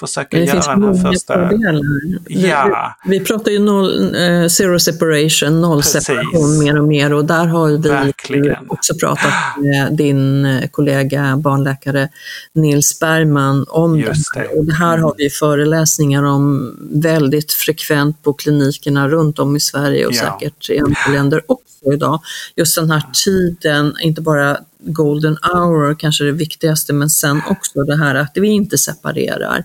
[0.00, 1.48] försöka göra den första...
[1.48, 1.82] Fördelar.
[2.26, 2.96] Ja.
[3.04, 6.04] Vi, vi pratar ju noll, eh, zero separation, noll Precis.
[6.04, 8.56] separation mer och mer och där har vi Verkligen.
[8.68, 12.08] också pratat med din eh, kollega barnläkare
[12.52, 14.46] Nils Bergman om Just det.
[14.46, 20.06] Och det här har vi föreläsningar om väldigt frekvent på klinikerna runt om i Sverige
[20.06, 20.38] och ja.
[20.38, 22.20] säkert i andra länder också idag.
[22.56, 27.96] Just den här tiden, inte bara golden hour kanske det viktigaste, men sen också det
[27.96, 29.64] här att vi inte separerar.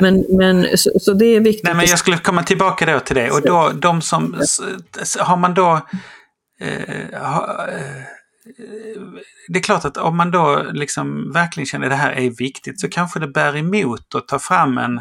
[0.00, 1.64] Men, men, så, så, det är viktigt.
[1.64, 3.30] Nej, men jag skulle komma tillbaka då till det.
[3.30, 4.42] Och då, de som,
[5.18, 5.80] har man då
[6.60, 8.02] eh, ha, eh,
[9.48, 12.80] det är klart att om man då liksom verkligen känner att det här är viktigt
[12.80, 15.00] så kanske det bär emot att ta fram en,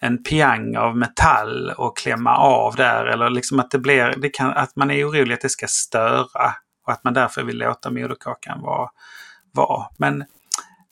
[0.00, 4.50] en piang av metall och klämma av där eller liksom att det blir, det kan,
[4.50, 6.54] att man är orolig att det ska störa
[6.88, 8.90] och att man därför vill låta moderkakan vara.
[9.52, 9.86] vara.
[9.96, 10.24] Men,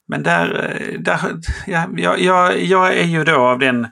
[0.08, 1.18] men där, eh, där
[1.66, 3.88] ja, jag, jag är ju då av den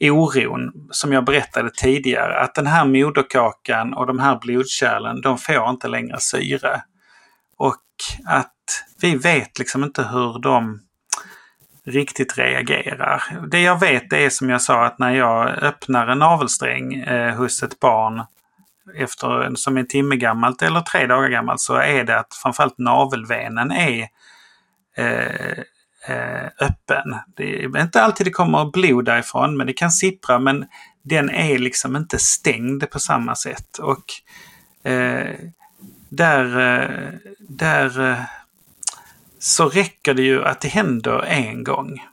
[0.00, 5.70] oron som jag berättade tidigare att den här moderkakan och de här blodkärlen de får
[5.70, 6.82] inte längre syre.
[7.56, 7.82] Och
[8.26, 10.80] att vi vet liksom inte hur de
[11.86, 13.22] riktigt reagerar.
[13.50, 17.62] Det jag vet är som jag sa att när jag öppnar en navelsträng eh, hos
[17.62, 18.22] ett barn
[18.94, 22.78] efter, som är en timme gammalt eller tre dagar gammalt så är det att framförallt
[22.78, 24.08] navelvenen är
[24.96, 25.58] eh,
[26.08, 27.16] eh, öppen.
[27.36, 30.66] Det är inte alltid det kommer blod därifrån men det kan sippra men
[31.02, 33.78] den är liksom inte stängd på samma sätt.
[33.78, 34.04] Och
[34.90, 35.34] eh,
[36.08, 38.18] där, eh, där eh,
[39.38, 42.04] så räcker det ju att det händer en gång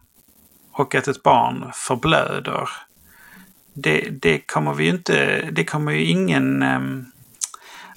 [0.72, 2.70] och att ett barn förblöder
[3.74, 6.64] det, det kommer vi ju inte, det kommer ju ingen...
[6.64, 7.12] Um,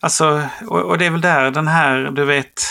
[0.00, 2.62] alltså, och, och, det är väl där den här, du vet,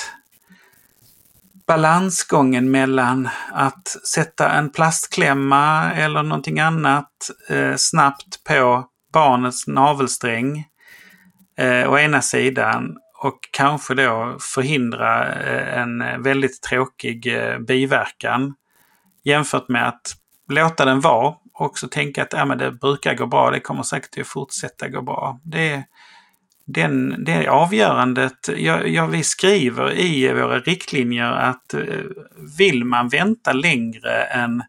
[1.68, 7.12] balansgången mellan att sätta en plastklämma eller någonting annat
[7.50, 10.66] eh, snabbt på barnets navelsträng
[11.58, 18.56] eh, å ena sidan och kanske då förhindra eh, en väldigt tråkig eh, biverkan
[19.24, 20.16] jämfört med att
[20.50, 24.20] låta den vara också tänka att ja, men det brukar gå bra, det kommer säkert
[24.20, 25.40] att fortsätta gå bra.
[25.44, 25.84] Det,
[26.66, 31.82] den, det avgörandet, ja, ja, vi skriver i våra riktlinjer att eh,
[32.58, 34.64] vill man vänta längre än,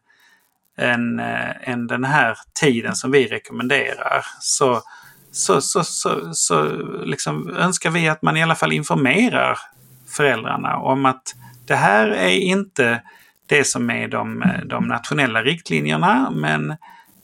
[0.79, 4.83] än, eh, än den här tiden som vi rekommenderar så,
[5.33, 6.65] så, så, så, så
[7.05, 9.59] liksom önskar vi att man i alla fall informerar
[10.09, 11.35] föräldrarna om att
[11.67, 13.03] det här är inte
[13.47, 16.31] det som är de, de nationella riktlinjerna.
[16.31, 16.77] Men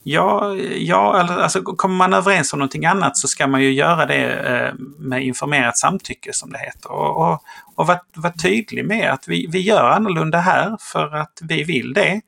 [0.03, 4.33] ja, ja, alltså kommer man överens om någonting annat så ska man ju göra det
[4.33, 6.93] eh, med informerat samtycke som det heter.
[6.93, 7.43] Och, och,
[7.75, 11.93] och vara var tydlig med att vi, vi gör annorlunda här för att vi vill
[11.93, 12.21] det.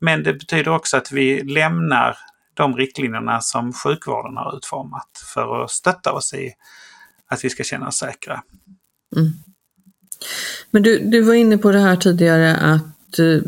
[0.00, 2.16] Men det betyder också att vi lämnar
[2.54, 6.52] de riktlinjerna som sjukvården har utformat för att stötta oss i
[7.28, 8.42] att vi ska känna oss säkra.
[9.16, 9.32] Mm.
[10.70, 13.40] Men du, du var inne på det här tidigare att Eh,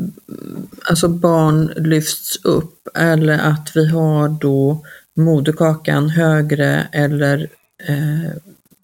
[0.88, 4.84] alltså barn lyfts upp eller att vi har då
[5.16, 7.48] moderkakan högre eller
[7.88, 8.32] eh,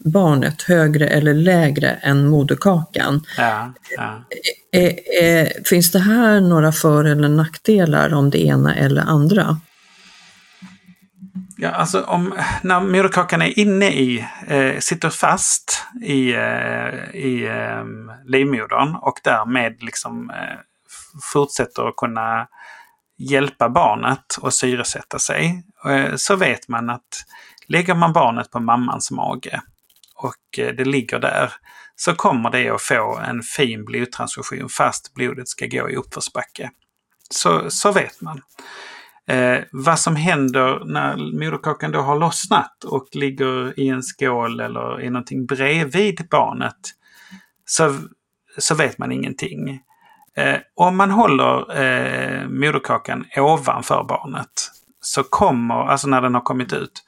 [0.05, 3.22] barnet högre eller lägre än moderkakan.
[3.37, 4.24] Ja, ja.
[4.72, 4.87] E,
[5.22, 9.61] e, finns det här några för eller nackdelar om det ena eller andra?
[11.57, 17.85] Ja, alltså om, när moderkakan är inne i, eh, sitter fast i, eh, i eh,
[18.26, 20.59] livmodern och därmed liksom eh,
[21.33, 22.49] fortsätter att kunna
[23.19, 27.25] hjälpa barnet att syresätta sig eh, så vet man att
[27.67, 29.61] lägger man barnet på mammans mage
[30.15, 31.53] och eh, det ligger där
[31.97, 36.71] så kommer det att få en fin blodtransfusion fast blodet ska gå i uppförsbacke.
[37.31, 38.43] Så, så vet man.
[39.29, 45.01] Eh, vad som händer när moderkakan då har lossnat och ligger i en skål eller
[45.01, 46.81] i någonting bredvid barnet
[47.65, 47.95] så,
[48.59, 49.81] så vet man ingenting.
[50.41, 54.70] Eh, om man håller eh, moderkakan ovanför barnet
[55.01, 57.03] så kommer, alltså när den har kommit ut,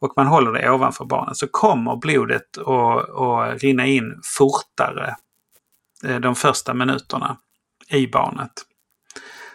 [0.00, 5.14] och man håller det ovanför barnet så kommer blodet att, rinna in fortare
[6.04, 7.36] eh, de första minuterna
[7.88, 8.52] i barnet.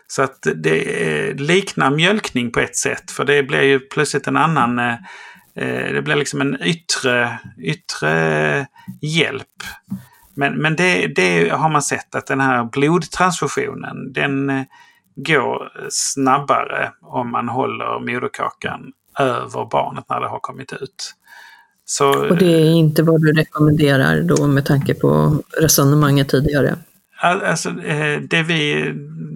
[0.07, 4.37] Så att det eh, liknar mjölkning på ett sätt för det blir ju plötsligt en
[4.37, 4.93] annan, eh,
[5.55, 8.67] eh det blir liksom en yttre, yttre
[9.01, 9.63] hjälp
[10.39, 14.63] men, men det, det, har man sett att den här blodtransfusionen den eh,
[15.15, 21.15] går snabbare om man håller moderkakan över barnet när det har kommit ut.
[21.85, 26.75] Så, och det är inte vad du rekommenderar då med tanke på resonemanget tidigare?
[27.21, 27.69] Alltså,
[28.21, 28.91] det vi,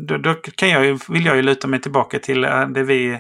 [0.08, 2.42] då, då kan jag, vill jag ju luta mig tillbaka till
[2.74, 3.20] det vi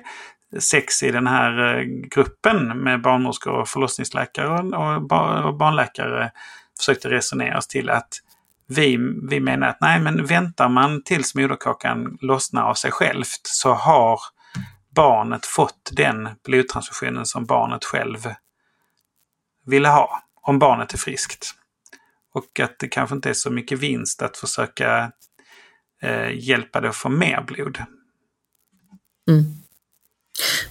[0.59, 6.31] sex i den här gruppen med barnmorskor och förlossningsläkare och barnläkare
[6.83, 8.09] försökte resonera oss till att
[8.67, 8.97] vi,
[9.29, 14.19] vi menar att nej, men väntar man tills moderkakan lossnar av sig självt så har
[14.95, 18.19] barnet fått den blodtransfusionen som barnet själv
[19.65, 21.55] ville ha, om barnet är friskt.
[22.33, 25.11] Och att det kanske inte är så mycket vinst att försöka
[26.01, 27.77] eh, hjälpa det att få mer blod.
[29.29, 29.43] Mm.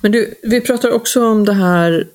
[0.01, 2.09] Men du, vi pratar också om det här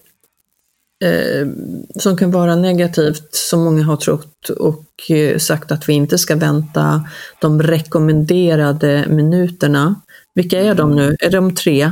[1.04, 1.48] eh,
[1.96, 6.36] som kan vara negativt, som många har trott och eh, sagt att vi inte ska
[6.36, 7.08] vänta
[7.40, 10.02] de rekommenderade minuterna.
[10.36, 11.16] Vilka är de nu?
[11.20, 11.92] Är de tre?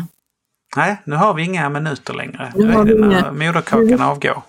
[0.75, 2.51] Nej, nu har vi inga minuter längre.
[2.55, 4.41] Nu, nu är det när moderkakan avgår.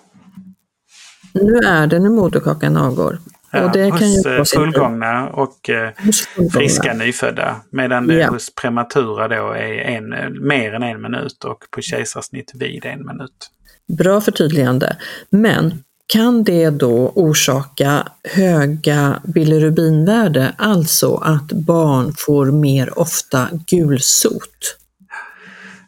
[1.33, 3.19] Nu är det när moderkakan avgår.
[3.51, 6.51] Ja, och det hos kan ju eh, fullgångna och eh, fullgångna.
[6.51, 7.57] friska nyfödda.
[7.71, 8.31] Medan det ja.
[8.31, 10.09] hos prematura då är en,
[10.47, 13.51] mer än en minut och på kejsarsnitt vid en minut.
[13.89, 14.97] Bra förtydligande.
[15.31, 24.79] Men kan det då orsaka höga bilirubinvärde, alltså att barn får mer ofta gulsot?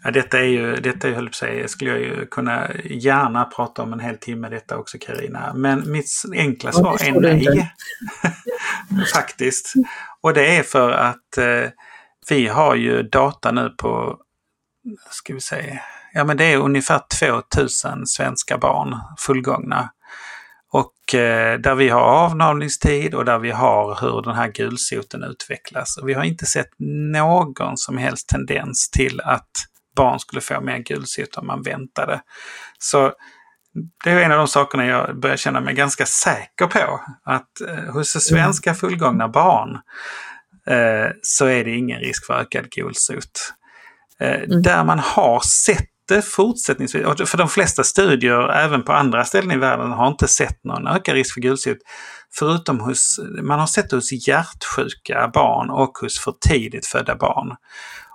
[0.05, 3.93] Ja, detta är ju, detta är, höll säga, skulle jag ju kunna gärna prata om
[3.93, 5.53] en hel timme detta också Karina.
[5.55, 7.73] Men mitt enkla svar ja, är nej.
[9.15, 9.73] Faktiskt.
[10.21, 11.71] Och det är för att eh,
[12.31, 14.19] vi har ju data nu på,
[15.11, 15.81] ska vi säga,
[16.13, 19.91] ja men det är ungefär 2000 svenska barn fullgångna.
[20.71, 25.97] Och eh, där vi har avnavlingstid och där vi har hur den här gulsoten utvecklas.
[25.97, 26.71] Och vi har inte sett
[27.13, 29.51] någon som helst tendens till att
[29.97, 32.21] barn skulle få mer gulsot om man väntade.
[32.79, 33.13] Så
[34.05, 37.01] det är en av de sakerna jag börjar känna mig ganska säker på.
[37.25, 39.79] Att eh, hos svenska fullgångna barn
[40.67, 43.55] eh, så är det ingen risk för ökad gulsot.
[44.21, 44.63] Eh, mm.
[44.63, 49.57] Där man har sett inte fortsättningsvis, för de flesta studier även på andra ställen i
[49.57, 51.77] världen har inte sett någon ökad risk för gulsot.
[52.35, 57.57] Förutom hos, man har sett det hos hjärtsjuka barn och hos för tidigt födda barn.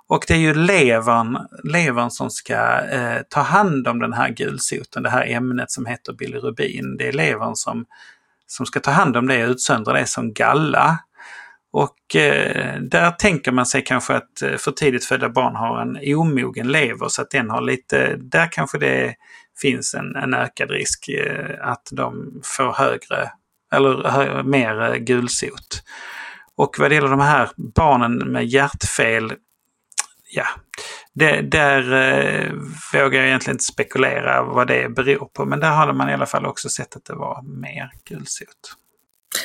[0.08, 5.02] Och det är ju levern, levern som ska eh, ta hand om den här gulsoten,
[5.02, 6.96] det här ämnet som heter bilirubin.
[6.98, 7.84] Det är levern som,
[8.46, 10.98] som ska ta hand om det och utsöndra det som galla.
[11.76, 16.16] Och eh, där tänker man sig kanske att eh, för tidigt födda barn har en
[16.16, 19.14] omogen lever så att den har lite, där kanske det
[19.62, 23.30] finns en, en ökad risk eh, att de får högre
[23.74, 25.82] eller hö, mer eh, gulsot.
[26.56, 29.32] Och vad det gäller de här barnen med hjärtfel
[30.30, 30.46] ja,
[31.14, 32.52] det, där eh,
[32.92, 35.44] vågar jag egentligen inte spekulera vad det beror på.
[35.44, 38.76] Men där hade man i alla fall också sett att det var mer gulsot.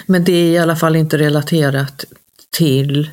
[0.06, 2.06] Men det är i alla fall inte relaterat
[2.58, 3.10] till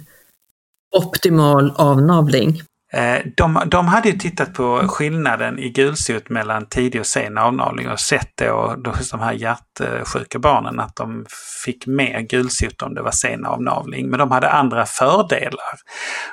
[0.97, 2.63] optimal avnavling?
[2.93, 7.89] Eh, de, de hade ju tittat på skillnaden i gulsot mellan tidig och sen avnavling
[7.89, 11.27] och sett då, då hos de här hjärtsjuka barnen att de
[11.65, 14.11] fick mer gulsot om det var sen avnavling.
[14.11, 15.75] Men de hade andra fördelar.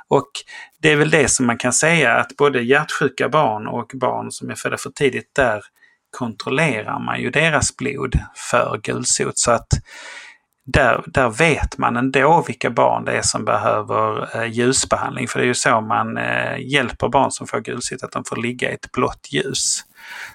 [0.07, 0.29] Och
[0.81, 4.49] det är väl det som man kan säga att både hjärtsjuka barn och barn som
[4.49, 5.61] är födda för tidigt, där
[6.17, 8.19] kontrollerar man ju deras blod
[8.51, 9.37] för gulsot.
[9.37, 9.67] Så att
[10.66, 15.28] där, där vet man ändå vilka barn det är som behöver eh, ljusbehandling.
[15.28, 18.36] För det är ju så man eh, hjälper barn som får gulsot, att de får
[18.36, 19.82] ligga i ett blått ljus.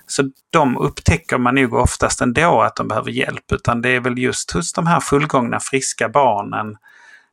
[0.06, 4.18] Så de upptäcker man nog oftast ändå att de behöver hjälp, utan det är väl
[4.18, 6.76] just hos de här fullgångna friska barnen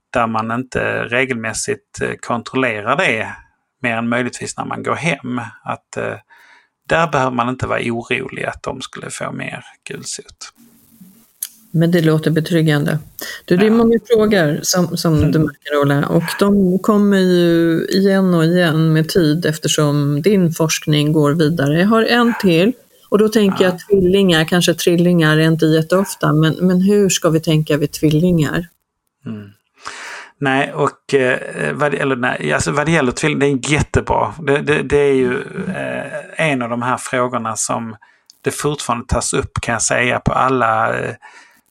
[0.10, 3.36] där man inte regelmässigt eh, kontrollerar det
[3.82, 5.42] mer än möjligtvis när man går hem.
[5.64, 6.18] Att eh,
[6.90, 10.54] där behöver man inte vara orolig att de skulle få mer gulsot.
[11.76, 13.00] Men det låter betryggande.
[13.46, 15.32] Du, det är många frågor som, som mm.
[15.32, 21.14] du märker Ola och de kommer ju igen och igen med tid eftersom din forskning
[21.14, 21.80] går vidare.
[21.80, 22.74] Jag har en till
[23.10, 23.70] och då tänker ja.
[23.70, 28.68] jag tvillingar, kanske trillingar är inte jätteofta, men, men hur ska vi tänka vid tvillingar?
[29.26, 29.50] Mm.
[30.38, 34.34] Nej, och eh, vad, eller, nej, alltså, vad det gäller tvillingar, det är jättebra.
[34.40, 37.96] Det, det, det är ju eh, en av de här frågorna som
[38.42, 41.16] det fortfarande tas upp kan jag säga på alla eh,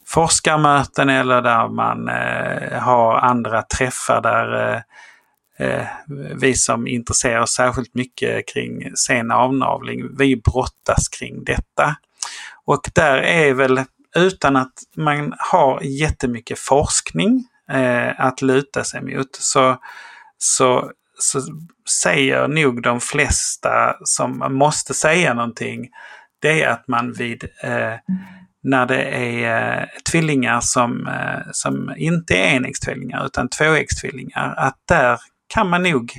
[0.06, 4.80] forskarmöten eller där man eh, har andra träffar där eh,
[5.68, 5.86] eh,
[6.34, 11.96] vi som intresserar oss särskilt mycket kring sen avnavling, vi brottas kring detta.
[12.64, 13.80] Och där är väl
[14.16, 19.76] utan att man har jättemycket forskning eh, att luta sig mot så,
[20.38, 21.40] så, så
[22.02, 25.88] säger nog de flesta som måste säga någonting
[26.44, 27.98] det är att man vid eh, mm
[28.64, 35.18] när det är eh, tvillingar som, eh, som inte är enäggstvillingar utan tvåäggstvillingar, att där
[35.48, 36.12] kan man nog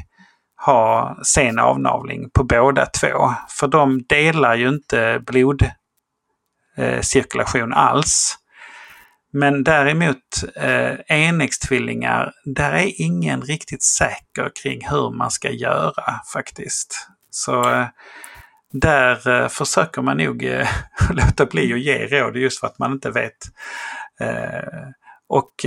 [0.65, 3.33] ha sen avnavling på båda två.
[3.59, 8.37] För de delar ju inte blodcirkulation eh, alls.
[9.33, 17.07] Men däremot eh, enäggstvillingar, där är ingen riktigt säker kring hur man ska göra faktiskt.
[17.29, 17.87] Så eh,
[18.73, 20.67] där eh, försöker man nog eh,
[21.09, 23.37] låta bli att ge råd just för att man inte vet.
[24.19, 24.89] Eh,
[25.27, 25.65] och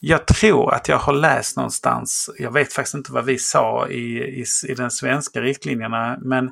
[0.00, 4.18] jag tror att jag har läst någonstans, jag vet faktiskt inte vad vi sa i,
[4.18, 6.50] i, i den svenska riktlinjerna, men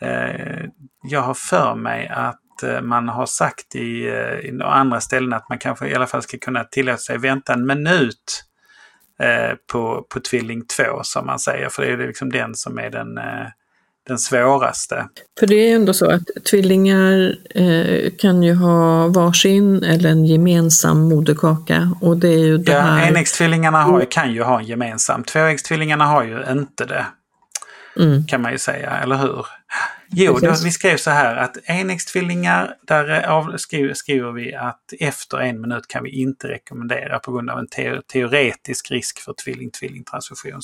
[0.00, 0.64] eh,
[1.02, 2.40] jag har för mig att
[2.82, 4.04] man har sagt i,
[4.42, 7.66] i andra ställen att man kanske i alla fall ska kunna tillåta sig vänta en
[7.66, 8.44] minut
[9.20, 11.68] eh, på, på tvilling 2 som man säger.
[11.68, 13.46] För det är liksom den som är den, eh,
[14.06, 15.08] den svåraste.
[15.40, 21.00] För det är ändå så att tvillingar eh, kan ju ha varsin eller en gemensam
[21.00, 21.90] moderkaka.
[22.00, 23.08] Och det är ju det ja, här...
[23.08, 25.24] enäggstvillingarna har, kan ju ha en gemensam.
[25.24, 27.06] Tvåäggstvillingarna har ju inte det.
[27.96, 28.26] Mm.
[28.26, 29.46] Kan man ju säga, eller hur?
[30.16, 35.38] Jo, då, vi skrev så här att enäggstvillingar, där av, skriver, skriver vi att efter
[35.38, 40.60] en minut kan vi inte rekommendera på grund av en te, teoretisk risk för tvilling-tvillingtransfusion.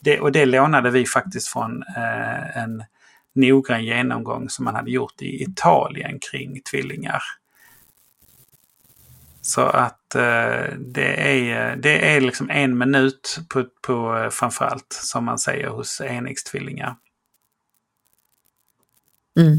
[0.00, 2.84] Det, och det lånade vi faktiskt från eh, en
[3.34, 7.22] noggrann genomgång som man hade gjort i Italien kring tvillingar.
[9.42, 15.24] Så att eh, det, är, det är liksom en minut på, på eh, framförallt som
[15.24, 16.96] man säger hos enäggstvillingar.
[19.40, 19.58] Mm.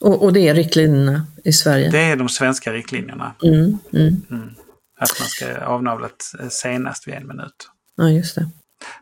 [0.00, 1.90] Och, och, det är riktlinjerna i Sverige?
[1.90, 3.34] Det är de svenska riktlinjerna.
[3.42, 4.22] Mm, mm.
[4.30, 4.54] Mm.
[4.98, 6.08] Att man ska avnavla
[6.50, 7.70] senast vid en minut.
[7.96, 8.50] Ja, just det.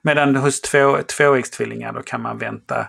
[0.03, 2.87] Medan hos två, tvåäggstvillingar då kan man vänta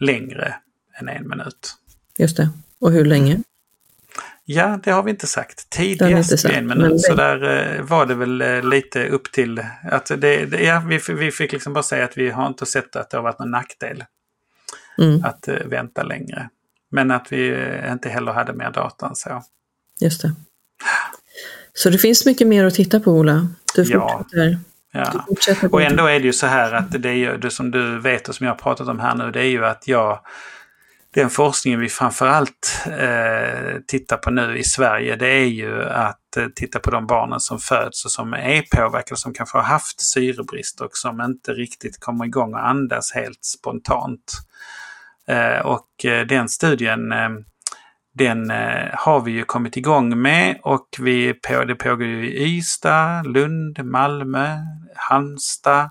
[0.00, 0.54] längre
[1.00, 1.74] än en minut.
[2.18, 2.50] Just det.
[2.80, 3.42] Och hur länge?
[4.44, 5.70] Ja, det har vi inte sagt.
[5.70, 6.92] Tidigast vid en minut.
[6.92, 6.98] Det...
[6.98, 11.00] Så där eh, var det väl eh, lite upp till att det, det, ja, vi,
[11.14, 13.50] vi fick liksom bara säga att vi har inte sett att det har varit någon
[13.50, 14.04] nackdel
[14.98, 15.24] mm.
[15.24, 16.48] att uh, vänta längre.
[16.90, 19.42] Men att vi uh, inte heller hade mer data än så.
[20.00, 20.34] Just det.
[21.72, 23.48] Så det finns mycket mer att titta på Ola?
[23.74, 24.58] Du fortsätter,
[24.92, 25.10] ja.
[25.12, 27.70] Du fortsätter och ändå är det ju så här att det, är ju, det som
[27.70, 30.20] du vet och som jag har pratat om här nu, det är ju att jag
[31.14, 36.46] den forskningen vi framförallt eh, tittar på nu i Sverige det är ju att eh,
[36.54, 40.80] titta på de barnen som föds och som är påverkade, som kanske har haft syrebrist
[40.80, 44.32] och som inte riktigt kommer igång och andas helt spontant.
[45.28, 47.28] Eh, och eh, den studien eh,
[48.14, 48.50] den
[48.92, 53.84] har vi ju kommit igång med och vi på, det pågår ju i Ystad, Lund,
[53.84, 54.56] Malmö,
[54.96, 55.90] Halmstad,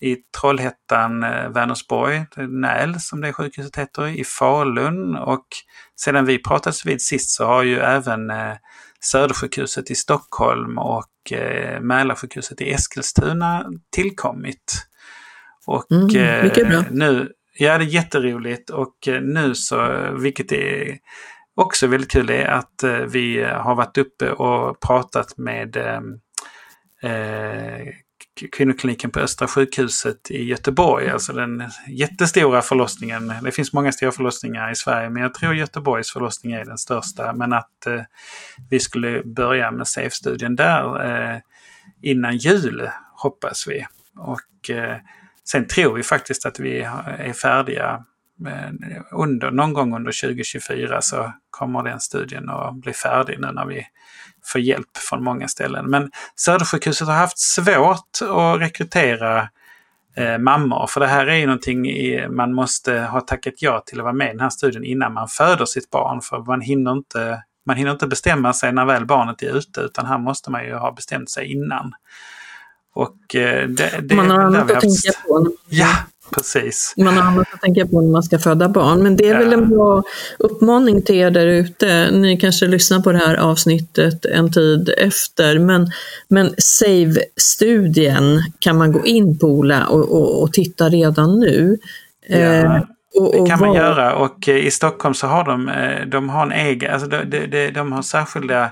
[0.00, 1.20] i Trollhättan,
[1.52, 5.46] Vänersborg, Näl som det sjukhuset heter, i Falun och
[6.00, 8.32] sedan vi pratades vid sist så har ju även
[9.00, 11.32] Södersjukhuset i Stockholm och
[11.80, 14.86] Mälarsjukhuset i Eskilstuna tillkommit.
[15.66, 17.28] Och mm, nu,
[17.58, 20.98] ja det är jätteroligt och nu så, vilket är
[21.54, 26.00] också väldigt kul, är att vi har varit uppe och pratat med eh,
[28.52, 31.10] kvinnokliniken på Östra sjukhuset i Göteborg.
[31.10, 33.32] Alltså den jättestora förlossningen.
[33.42, 37.32] Det finns många stora förlossningar i Sverige men jag tror Göteborgs förlossning är den största.
[37.32, 38.02] Men att eh,
[38.70, 41.38] vi skulle börja med SAFE-studien där eh,
[42.02, 42.88] innan jul
[43.22, 43.86] hoppas vi.
[44.18, 44.96] Och eh,
[45.48, 46.80] sen tror vi faktiskt att vi
[47.18, 48.04] är färdiga
[49.12, 53.86] under, någon gång under 2024 så kommer den studien att bli färdig nu när vi
[54.44, 55.90] får hjälp från många ställen.
[55.90, 59.48] Men Södersjukhuset har haft svårt att rekrytera
[60.16, 60.86] eh, mammor.
[60.86, 64.14] För det här är ju någonting i, man måste ha tackat ja till att vara
[64.14, 66.20] med i den här studien innan man föder sitt barn.
[66.20, 70.06] För man hinner inte, man hinner inte bestämma sig när väl barnet är ute utan
[70.06, 71.92] här måste man ju ha bestämt sig innan.
[72.94, 75.52] Och eh, det, det, man har annat att tänka på.
[75.68, 75.96] Ja,
[76.34, 76.94] Precis.
[76.96, 79.02] Man har annat att tänka på när man ska föda barn.
[79.02, 79.38] Men det är ja.
[79.38, 80.02] väl en bra
[80.38, 82.10] uppmaning till er där ute.
[82.10, 85.58] Ni kanske lyssnar på det här avsnittet en tid efter.
[85.58, 85.90] Men,
[86.28, 91.78] men SAVE-studien kan man gå in på Ola och, och, och titta redan nu.
[92.28, 92.36] Ja.
[92.36, 92.80] Eh,
[93.32, 96.52] det kan man göra och eh, i Stockholm så har de, eh, de har en
[96.52, 98.70] egen, alltså de, de, de har särskilda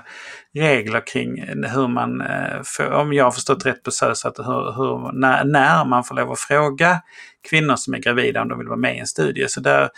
[0.61, 2.61] regler kring eh, hur man, eh,
[2.91, 6.31] om jag har förstått rätt på SÖS, att hur, hur, när, när man får lov
[6.31, 7.01] att fråga
[7.49, 9.47] kvinnor som är gravida om de vill vara med i en studie.
[9.47, 9.89] Så där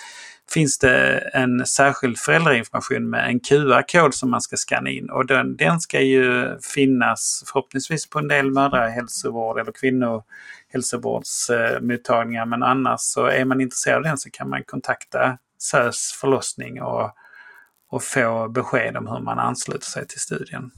[0.53, 5.55] finns det en särskild föräldrainformation med en QR-kod som man ska scanna in och den,
[5.55, 13.45] den ska ju finnas förhoppningsvis på en del mödrahälsovård eller kvinnohälsovårdsmottagningar men annars så är
[13.45, 17.11] man intresserad av den så kan man kontakta SÖS förlossning och
[17.95, 20.71] och få besked om hur man ansluter sig till studien.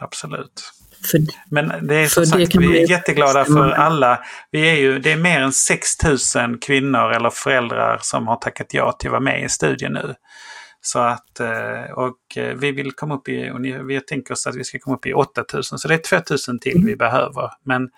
[0.00, 0.72] Absolut.
[1.10, 1.20] För,
[1.50, 4.24] Men det är som sagt, vi är jätteglada för alla.
[4.50, 5.88] Vi är ju, det är mer än 6
[6.36, 10.14] 000 kvinnor eller föräldrar som har tackat ja till att vara med i studien nu.
[10.80, 13.52] Så att, eh, och eh, vi vill komma upp i,
[13.86, 16.82] vi tänker oss att vi ska komma upp i 8000 så det är 2000 till
[16.86, 17.50] vi behöver.
[17.64, 17.88] Men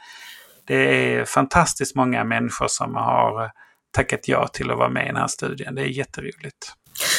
[0.66, 3.50] det är fantastiskt många människor som har
[3.90, 5.74] tackat ja till att vara med i den här studien.
[5.74, 6.74] Det är jätteroligt.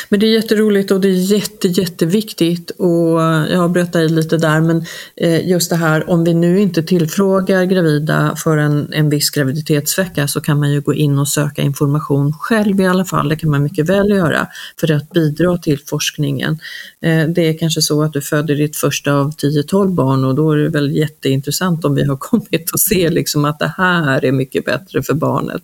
[0.10, 4.62] Men det är jätteroligt och det är jätte, jätteviktigt och jag bröt dig lite där
[4.62, 4.86] men
[5.16, 10.28] eh, just det här om vi nu inte tillfrågar gravida för en, en viss graviditetsvecka
[10.28, 13.50] så kan man ju gå in och söka information själv i alla fall, det kan
[13.50, 14.48] man mycket väl göra
[14.80, 16.60] för att bidra till forskningen.
[17.02, 20.52] Eh, det är kanske så att du föder ditt första av 10-12 barn och då
[20.52, 24.32] är det väl jätteintressant om vi har kommit och se liksom att det här är
[24.32, 25.64] mycket bättre för barnet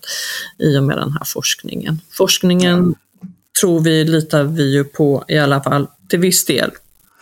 [0.57, 2.01] i och med den här forskningen.
[2.11, 2.95] Forskningen
[3.61, 6.71] tror vi, litar vi ju på i alla fall till viss del.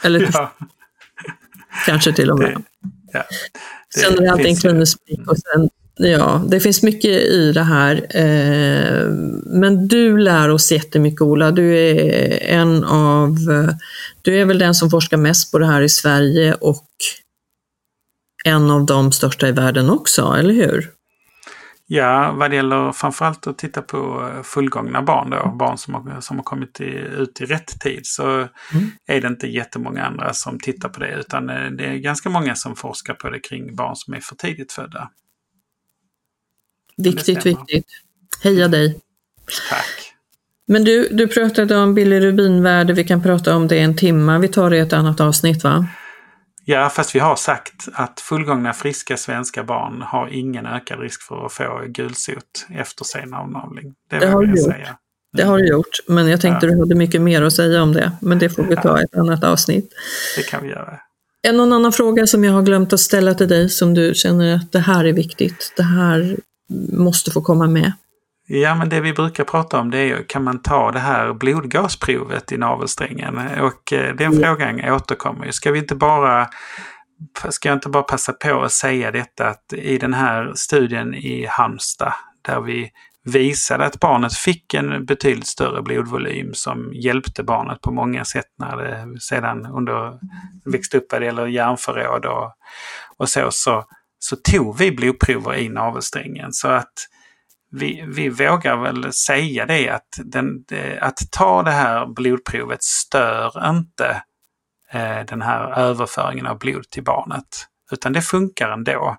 [0.01, 0.53] Eller till, ja.
[1.85, 2.49] kanske till och med.
[2.51, 2.61] Det,
[3.13, 3.23] ja,
[3.93, 4.97] det sen är det alltid en klinisk
[5.27, 8.07] och sen, ja, det finns mycket i det här.
[8.09, 9.09] Eh,
[9.45, 11.51] men du lär oss jättemycket Ola.
[11.51, 13.37] Du är en av,
[14.21, 16.87] du är väl den som forskar mest på det här i Sverige och
[18.45, 20.96] en av de största i världen också, eller hur?
[21.89, 26.21] Ja, vad det gäller framförallt att titta på eh, fullgångna barn då, barn som har,
[26.21, 28.91] som har kommit i, ut i rätt tid, så mm.
[29.07, 32.55] är det inte jättemånga andra som tittar på det, utan eh, det är ganska många
[32.55, 35.09] som forskar på det kring barn som är för tidigt födda.
[36.97, 37.85] Viktigt, viktigt.
[38.43, 38.99] Heja dig!
[39.69, 40.13] Tack!
[40.67, 44.69] Men du, du pratade om bilirubinvärde, vi kan prata om det en timme, vi tar
[44.69, 45.87] det i ett annat avsnitt va?
[46.69, 51.45] Ja, fast vi har sagt att fullgångna friska svenska barn har ingen ökad risk för
[51.45, 53.93] att få gulsot efter sen avnavling.
[54.09, 54.71] Det, det har du gjort.
[54.71, 54.97] Säga.
[55.37, 56.71] Det har du gjort, men jag tänkte ja.
[56.71, 58.11] du hade mycket mer att säga om det.
[58.21, 59.93] Men det får vi ta i ett annat avsnitt.
[60.35, 60.99] Det kan vi göra.
[61.41, 64.55] Är någon annan fråga som jag har glömt att ställa till dig som du känner
[64.55, 66.37] att det här är viktigt, det här
[66.91, 67.91] måste få komma med?
[68.49, 72.51] Ja, men det vi brukar prata om det är kan man ta det här blodgasprovet
[72.51, 73.37] i navelsträngen?
[73.59, 74.43] Och eh, den mm.
[74.43, 75.51] frågan återkommer ju.
[75.51, 76.47] Ska vi inte bara
[77.49, 81.45] Ska jag inte bara passa på att säga detta att i den här studien i
[81.49, 82.91] Halmstad där vi
[83.23, 88.77] visade att barnet fick en betydligt större blodvolym som hjälpte barnet på många sätt när
[88.77, 90.19] det sedan under
[90.71, 92.53] växte upp vad det gäller hjärnförråd och,
[93.17, 93.85] och så, så,
[94.19, 96.53] så tog vi blodprover i navelsträngen.
[96.53, 96.93] Så att
[97.77, 100.65] vi, vi vågar väl säga det att, den,
[101.01, 104.21] att ta det här blodprovet stör inte
[104.91, 107.67] eh, den här överföringen av blod till barnet.
[107.91, 109.17] Utan det funkar ändå.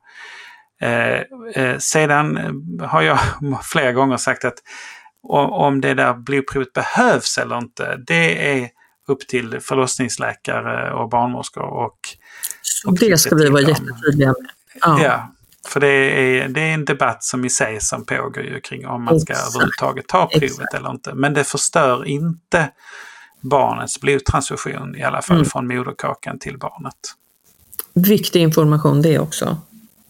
[0.80, 1.22] Eh,
[1.54, 2.38] eh, sedan
[2.80, 3.18] har jag
[3.62, 4.58] flera gånger sagt att
[5.50, 8.68] om det där blodprovet behövs eller inte, det är
[9.08, 11.62] upp till förlossningsläkare och barnmorskor.
[11.62, 11.98] Och,
[12.86, 14.50] och det ska vi vara jättetydliga med.
[14.80, 15.02] Ja.
[15.02, 15.28] ja.
[15.68, 19.04] För det är, det är en debatt som i sig som pågår ju kring om
[19.04, 19.48] man ska Exakt.
[19.48, 20.74] överhuvudtaget ta provet Exakt.
[20.74, 21.14] eller inte.
[21.14, 22.70] Men det förstör inte
[23.40, 25.48] barnets blodtransfusion, i alla fall mm.
[25.48, 26.94] från moderkakan till barnet.
[27.94, 29.56] Viktig information det också.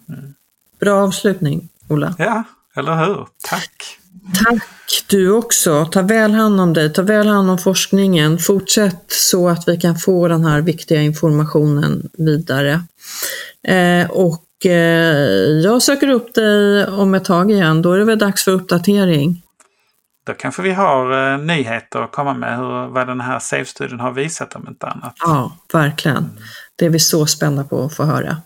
[0.09, 0.35] Mm.
[0.81, 2.15] Bra avslutning, Ola.
[2.19, 2.45] Ja,
[2.77, 3.27] eller hur?
[3.43, 3.99] Tack!
[4.45, 4.63] Tack
[5.09, 5.87] du också.
[5.87, 8.39] Ta väl hand om dig, ta väl hand om forskningen.
[8.39, 12.83] Fortsätt så att vi kan få den här viktiga informationen vidare.
[13.63, 14.45] Eh, och
[15.63, 17.83] jag söker upp dig om ett tag igen.
[17.83, 19.43] Då är det väl dags för uppdatering.
[20.27, 24.13] Då kanske vi har eh, nyheter att komma med hur, vad den här SAFE-studien har
[24.13, 25.15] visat om inte annat.
[25.21, 26.31] Ja, verkligen.
[26.77, 28.37] Det är vi så spända på att få höra.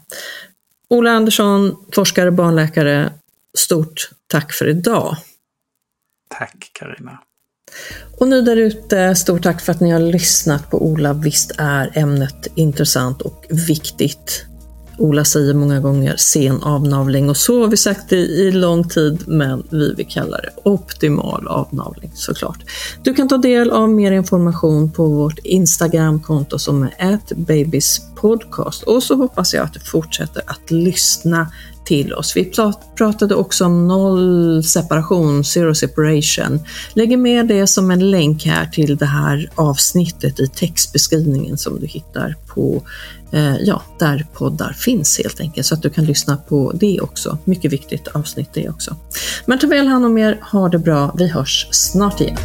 [0.89, 3.13] Ola Andersson, forskare, barnläkare.
[3.59, 5.17] Stort tack för idag.
[6.39, 7.19] Tack Karina.
[8.21, 11.13] Och ni där ute, stort tack för att ni har lyssnat på Ola.
[11.13, 14.47] Visst är ämnet intressant och viktigt.
[14.99, 19.23] Ola säger många gånger sen avnavling och så har vi sagt det i lång tid,
[19.27, 22.59] men vi vill kalla det optimal avnavling såklart.
[23.03, 29.17] Du kan ta del av mer information på vårt Instagramkonto som är babyspodcast och så
[29.17, 31.47] hoppas jag att du fortsätter att lyssna
[31.85, 32.37] till oss.
[32.37, 32.53] Vi
[32.97, 36.61] pratade också om noll separation, zero separation.
[36.95, 41.87] Lägger med det som en länk här till det här avsnittet i textbeskrivningen som du
[41.87, 42.83] hittar på,
[43.33, 47.39] Eh, ja, där poddar finns helt enkelt, så att du kan lyssna på det också.
[47.45, 48.97] Mycket viktigt avsnitt det också.
[49.47, 52.37] Men ta väl hand om er, ha det bra, vi hörs snart igen.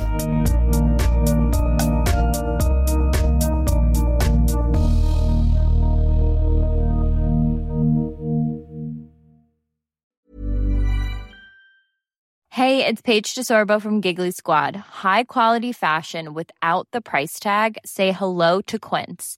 [12.57, 14.75] Hey, it's Paige DeSorbo from Giggly Squad.
[15.03, 17.77] High quality fashion without the price tag.
[17.85, 19.37] Say hello to Quince.